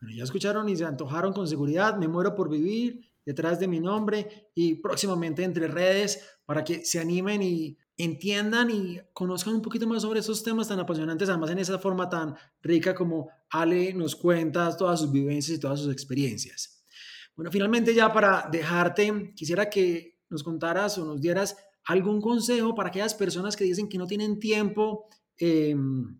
Bueno, 0.00 0.16
ya 0.16 0.24
escucharon 0.24 0.68
y 0.68 0.76
se 0.76 0.84
antojaron 0.84 1.32
con 1.32 1.46
seguridad, 1.46 1.96
me 1.96 2.08
muero 2.08 2.34
por 2.34 2.48
vivir, 2.48 3.10
detrás 3.24 3.60
de 3.60 3.68
mi 3.68 3.80
nombre 3.80 4.50
y 4.54 4.76
próximamente 4.76 5.44
entre 5.44 5.68
redes 5.68 6.26
para 6.44 6.64
que 6.64 6.84
se 6.84 6.98
animen 6.98 7.42
y 7.42 7.78
entiendan 7.96 8.70
y 8.70 8.98
conozcan 9.12 9.54
un 9.54 9.62
poquito 9.62 9.86
más 9.86 10.02
sobre 10.02 10.20
esos 10.20 10.42
temas 10.42 10.68
tan 10.68 10.80
apasionantes, 10.80 11.28
además 11.28 11.50
en 11.50 11.58
esa 11.58 11.78
forma 11.78 12.08
tan 12.08 12.34
rica 12.62 12.94
como 12.94 13.28
Ale 13.50 13.92
nos 13.92 14.16
cuenta 14.16 14.74
todas 14.76 15.00
sus 15.00 15.12
vivencias 15.12 15.58
y 15.58 15.60
todas 15.60 15.80
sus 15.80 15.92
experiencias. 15.92 16.82
Bueno, 17.36 17.50
finalmente 17.50 17.94
ya 17.94 18.12
para 18.12 18.48
dejarte, 18.50 19.32
quisiera 19.34 19.68
que 19.68 20.18
nos 20.30 20.42
contaras 20.42 20.96
o 20.98 21.04
nos 21.04 21.20
dieras 21.20 21.56
algún 21.86 22.20
consejo 22.20 22.74
para 22.74 22.88
aquellas 22.90 23.14
personas 23.14 23.56
que 23.56 23.64
dicen 23.64 23.88
que 23.88 23.98
no 23.98 24.06
tienen 24.06 24.38
tiempo 24.38 25.06
em, 25.38 26.18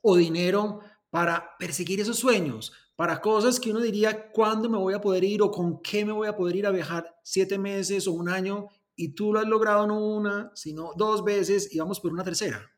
o 0.00 0.16
dinero 0.16 0.80
para 1.10 1.56
perseguir 1.58 2.00
esos 2.00 2.18
sueños, 2.18 2.72
para 2.96 3.20
cosas 3.20 3.58
que 3.58 3.70
uno 3.70 3.80
diría, 3.80 4.30
¿cuándo 4.32 4.68
me 4.68 4.78
voy 4.78 4.94
a 4.94 5.00
poder 5.00 5.24
ir 5.24 5.42
o 5.42 5.50
con 5.50 5.80
qué 5.82 6.04
me 6.04 6.12
voy 6.12 6.28
a 6.28 6.36
poder 6.36 6.56
ir 6.56 6.66
a 6.66 6.70
viajar 6.70 7.14
siete 7.22 7.58
meses 7.58 8.06
o 8.06 8.12
un 8.12 8.28
año? 8.28 8.68
Y 8.94 9.14
tú 9.14 9.32
lo 9.32 9.40
has 9.40 9.46
logrado 9.46 9.86
no 9.86 10.04
una, 10.04 10.52
sino 10.54 10.92
dos 10.96 11.24
veces 11.24 11.74
y 11.74 11.78
vamos 11.78 12.00
por 12.00 12.12
una 12.12 12.24
tercera. 12.24 12.70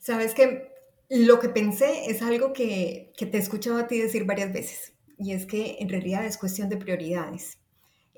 Sabes 0.00 0.34
que 0.34 0.72
lo 1.10 1.40
que 1.40 1.48
pensé 1.48 2.10
es 2.10 2.22
algo 2.22 2.52
que, 2.52 3.12
que 3.16 3.26
te 3.26 3.38
he 3.38 3.40
escuchado 3.40 3.78
a 3.78 3.86
ti 3.86 3.98
decir 3.98 4.24
varias 4.24 4.52
veces, 4.52 4.94
y 5.18 5.32
es 5.32 5.46
que 5.46 5.76
en 5.80 5.88
realidad 5.88 6.24
es 6.24 6.38
cuestión 6.38 6.68
de 6.68 6.76
prioridades. 6.76 7.57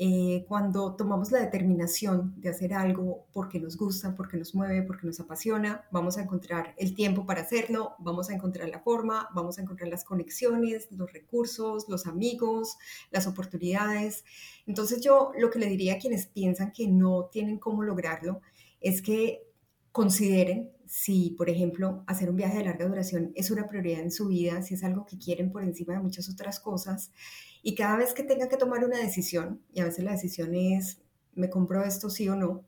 Eh, 0.03 0.47
cuando 0.49 0.97
tomamos 0.97 1.31
la 1.31 1.41
determinación 1.41 2.33
de 2.41 2.49
hacer 2.49 2.73
algo 2.73 3.27
porque 3.35 3.61
nos 3.61 3.77
gusta, 3.77 4.17
porque 4.17 4.39
nos 4.39 4.55
mueve, 4.55 4.81
porque 4.81 5.07
nos 5.07 5.21
apasiona, 5.21 5.85
vamos 5.91 6.17
a 6.17 6.23
encontrar 6.23 6.75
el 6.79 6.95
tiempo 6.95 7.27
para 7.27 7.43
hacerlo, 7.43 7.97
vamos 7.99 8.31
a 8.31 8.33
encontrar 8.33 8.71
la 8.71 8.81
forma, 8.81 9.29
vamos 9.35 9.59
a 9.59 9.61
encontrar 9.61 9.91
las 9.91 10.05
conexiones, 10.05 10.91
los 10.91 11.13
recursos, 11.13 11.87
los 11.87 12.07
amigos, 12.07 12.79
las 13.11 13.27
oportunidades. 13.27 14.25
Entonces 14.67 15.03
yo 15.03 15.33
lo 15.37 15.51
que 15.51 15.59
le 15.59 15.67
diría 15.67 15.97
a 15.97 15.99
quienes 15.99 16.25
piensan 16.25 16.73
que 16.73 16.89
no 16.89 17.27
tienen 17.27 17.59
cómo 17.59 17.83
lograrlo 17.83 18.41
es 18.81 19.03
que 19.03 19.43
consideren 19.93 20.71
si, 20.91 21.37
por 21.39 21.49
ejemplo, 21.49 22.03
hacer 22.09 22.29
un 22.29 22.37
viaje 22.37 22.59
de 22.59 22.65
larga 22.65 22.89
duración 22.89 23.31
es 23.37 23.53
una 23.53 23.69
prioridad 23.69 24.01
en 24.01 24.11
su 24.11 24.27
vida, 24.27 24.61
si 24.63 24.75
es 24.75 24.83
algo 24.83 25.07
que 25.07 25.19
quieren 25.19 25.53
por 25.53 25.63
encima 25.63 25.95
de 25.95 26.01
muchas 26.01 26.29
otras 26.29 26.59
cosas, 26.59 27.13
y 27.63 27.77
cada 27.77 27.97
vez 27.97 28.13
que 28.13 28.25
tengan 28.25 28.49
que 28.49 28.57
tomar 28.57 28.85
una 28.85 28.99
decisión, 28.99 29.63
y 29.73 29.79
a 29.81 29.85
veces 29.85 30.03
la 30.05 30.11
decisión 30.11 30.53
es, 30.53 31.01
me 31.33 31.49
compro 31.49 31.85
esto 31.85 32.11
sí 32.11 32.29
o 32.29 32.35
no, 32.35 32.65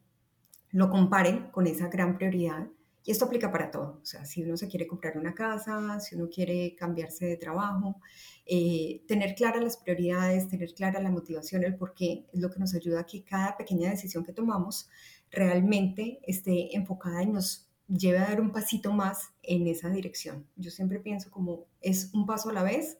lo 0.71 0.89
comparen 0.89 1.51
con 1.51 1.67
esa 1.67 1.89
gran 1.89 2.17
prioridad. 2.17 2.69
Y 3.05 3.11
esto 3.11 3.25
aplica 3.25 3.51
para 3.51 3.73
todo. 3.73 3.99
O 4.01 4.07
sea, 4.07 4.25
si 4.25 4.45
uno 4.45 4.57
se 4.57 4.69
quiere 4.69 4.87
comprar 4.87 5.19
una 5.19 5.35
casa, 5.35 5.99
si 5.99 6.15
uno 6.15 6.29
quiere 6.29 6.77
cambiarse 6.77 7.27
de 7.27 7.37
trabajo, 7.37 7.97
eh, 8.47 9.03
tener 9.09 9.35
claras 9.35 9.65
las 9.65 9.77
prioridades, 9.79 10.47
tener 10.47 10.73
clara 10.75 11.01
la 11.01 11.11
motivación, 11.11 11.65
el 11.65 11.75
por 11.75 11.93
qué, 11.93 12.29
es 12.33 12.41
lo 12.41 12.51
que 12.51 12.61
nos 12.61 12.73
ayuda 12.73 13.01
a 13.01 13.07
que 13.07 13.25
cada 13.25 13.57
pequeña 13.57 13.91
decisión 13.91 14.23
que 14.25 14.33
tomamos 14.33 14.89
realmente 15.33 16.21
esté 16.23 16.77
enfocada 16.77 17.25
y 17.25 17.27
nos 17.27 17.72
lleve 17.96 18.18
a 18.18 18.28
dar 18.28 18.40
un 18.40 18.52
pasito 18.52 18.92
más 18.92 19.33
en 19.42 19.66
esa 19.66 19.90
dirección. 19.90 20.46
Yo 20.57 20.70
siempre 20.70 21.00
pienso 21.00 21.31
como 21.31 21.66
es 21.81 22.11
un 22.14 22.26
paso 22.26 22.50
a 22.50 22.52
la 22.52 22.62
vez 22.62 22.98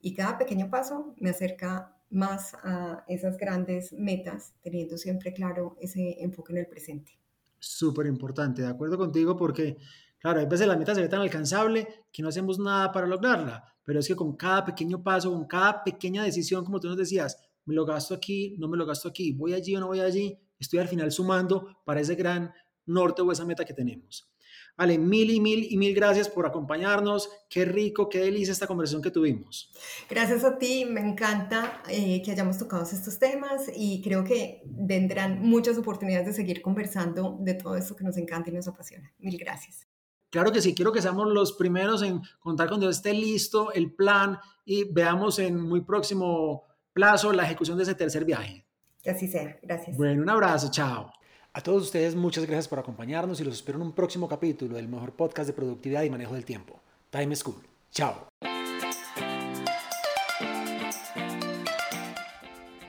y 0.00 0.14
cada 0.14 0.38
pequeño 0.38 0.68
paso 0.70 1.14
me 1.18 1.30
acerca 1.30 1.96
más 2.10 2.54
a 2.62 3.04
esas 3.08 3.38
grandes 3.38 3.92
metas, 3.92 4.54
teniendo 4.60 4.98
siempre 4.98 5.32
claro 5.32 5.76
ese 5.80 6.22
enfoque 6.22 6.52
en 6.52 6.58
el 6.58 6.66
presente. 6.66 7.18
Súper 7.58 8.06
importante, 8.06 8.62
de 8.62 8.68
acuerdo 8.68 8.98
contigo, 8.98 9.36
porque, 9.36 9.78
claro, 10.18 10.40
a 10.40 10.44
veces 10.44 10.66
la 10.66 10.76
meta 10.76 10.94
se 10.94 11.00
ve 11.00 11.08
tan 11.08 11.20
alcanzable 11.20 11.86
que 12.12 12.22
no 12.22 12.28
hacemos 12.28 12.58
nada 12.58 12.92
para 12.92 13.06
lograrla, 13.06 13.64
pero 13.84 14.00
es 14.00 14.08
que 14.08 14.16
con 14.16 14.36
cada 14.36 14.64
pequeño 14.64 15.02
paso, 15.02 15.32
con 15.32 15.46
cada 15.46 15.82
pequeña 15.84 16.24
decisión, 16.24 16.64
como 16.64 16.80
tú 16.80 16.88
nos 16.88 16.96
decías, 16.96 17.38
me 17.64 17.74
lo 17.74 17.86
gasto 17.86 18.14
aquí, 18.14 18.56
no 18.58 18.68
me 18.68 18.76
lo 18.76 18.84
gasto 18.84 19.08
aquí, 19.08 19.32
voy 19.32 19.54
allí 19.54 19.76
o 19.76 19.80
no 19.80 19.86
voy 19.86 20.00
allí, 20.00 20.38
estoy 20.58 20.80
al 20.80 20.88
final 20.88 21.12
sumando 21.12 21.78
para 21.84 22.00
ese 22.00 22.16
gran 22.16 22.52
norte 22.84 23.22
o 23.22 23.32
esa 23.32 23.44
meta 23.44 23.64
que 23.64 23.72
tenemos. 23.72 24.31
Vale, 24.76 24.96
mil 24.98 25.30
y 25.30 25.38
mil 25.38 25.66
y 25.70 25.76
mil 25.76 25.94
gracias 25.94 26.28
por 26.28 26.46
acompañarnos. 26.46 27.28
Qué 27.48 27.64
rico, 27.64 28.08
qué 28.08 28.20
delicia 28.20 28.52
esta 28.52 28.66
conversación 28.66 29.02
que 29.02 29.10
tuvimos. 29.10 29.70
Gracias 30.08 30.44
a 30.44 30.58
ti, 30.58 30.84
me 30.86 31.00
encanta 31.00 31.82
eh, 31.88 32.22
que 32.22 32.32
hayamos 32.32 32.58
tocado 32.58 32.82
estos 32.82 33.18
temas 33.18 33.70
y 33.76 34.00
creo 34.02 34.24
que 34.24 34.62
vendrán 34.64 35.42
muchas 35.42 35.76
oportunidades 35.76 36.26
de 36.26 36.32
seguir 36.32 36.62
conversando 36.62 37.36
de 37.40 37.54
todo 37.54 37.76
esto 37.76 37.94
que 37.94 38.04
nos 38.04 38.16
encanta 38.16 38.50
y 38.50 38.54
nos 38.54 38.66
apasiona. 38.66 39.12
Mil 39.18 39.36
gracias. 39.36 39.86
Claro 40.30 40.50
que 40.50 40.62
sí, 40.62 40.74
quiero 40.74 40.92
que 40.92 41.02
seamos 41.02 41.30
los 41.30 41.52
primeros 41.52 42.02
en 42.02 42.22
contar 42.40 42.68
cuando 42.68 42.88
esté 42.88 43.12
listo 43.12 43.70
el 43.74 43.92
plan 43.92 44.38
y 44.64 44.84
veamos 44.84 45.38
en 45.38 45.60
muy 45.60 45.82
próximo 45.82 46.64
plazo 46.94 47.32
la 47.34 47.44
ejecución 47.44 47.76
de 47.76 47.82
ese 47.82 47.94
tercer 47.94 48.24
viaje. 48.24 48.64
Que 49.02 49.10
así 49.10 49.28
sea, 49.28 49.58
gracias. 49.62 49.96
Bueno, 49.96 50.22
un 50.22 50.30
abrazo, 50.30 50.70
chao. 50.70 51.12
A 51.54 51.60
todos 51.60 51.82
ustedes 51.82 52.14
muchas 52.14 52.46
gracias 52.46 52.66
por 52.66 52.78
acompañarnos 52.78 53.38
y 53.40 53.44
los 53.44 53.52
espero 53.56 53.76
en 53.76 53.82
un 53.82 53.92
próximo 53.92 54.26
capítulo 54.26 54.76
del 54.76 54.88
mejor 54.88 55.12
podcast 55.12 55.46
de 55.46 55.52
productividad 55.52 56.02
y 56.02 56.08
manejo 56.08 56.32
del 56.32 56.46
tiempo, 56.46 56.80
Time 57.10 57.36
School. 57.36 57.56
Chao. 57.90 58.28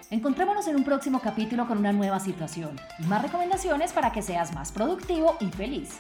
Encontrémonos 0.09 0.65
en 0.67 0.77
un 0.77 0.85
próximo 0.85 1.19
capítulo 1.19 1.67
con 1.67 1.79
una 1.79 1.91
nueva 1.91 2.21
situación 2.21 2.79
y 2.99 3.03
más 3.03 3.21
recomendaciones 3.21 3.91
para 3.91 4.13
que 4.13 4.21
seas 4.21 4.53
más 4.53 4.71
productivo 4.71 5.35
y 5.41 5.47
feliz. 5.47 5.99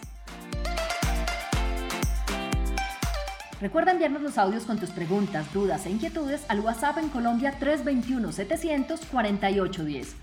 Recuerda 3.59 3.91
enviarnos 3.91 4.21
los 4.21 4.37
audios 4.37 4.63
con 4.63 4.79
tus 4.79 4.91
preguntas, 4.91 5.51
dudas 5.53 5.85
e 5.85 5.89
inquietudes 5.89 6.45
al 6.47 6.61
WhatsApp 6.61 6.97
en 6.99 7.09
Colombia 7.09 7.57
321 7.59 8.31
700 8.31 9.01
4810 9.11 10.22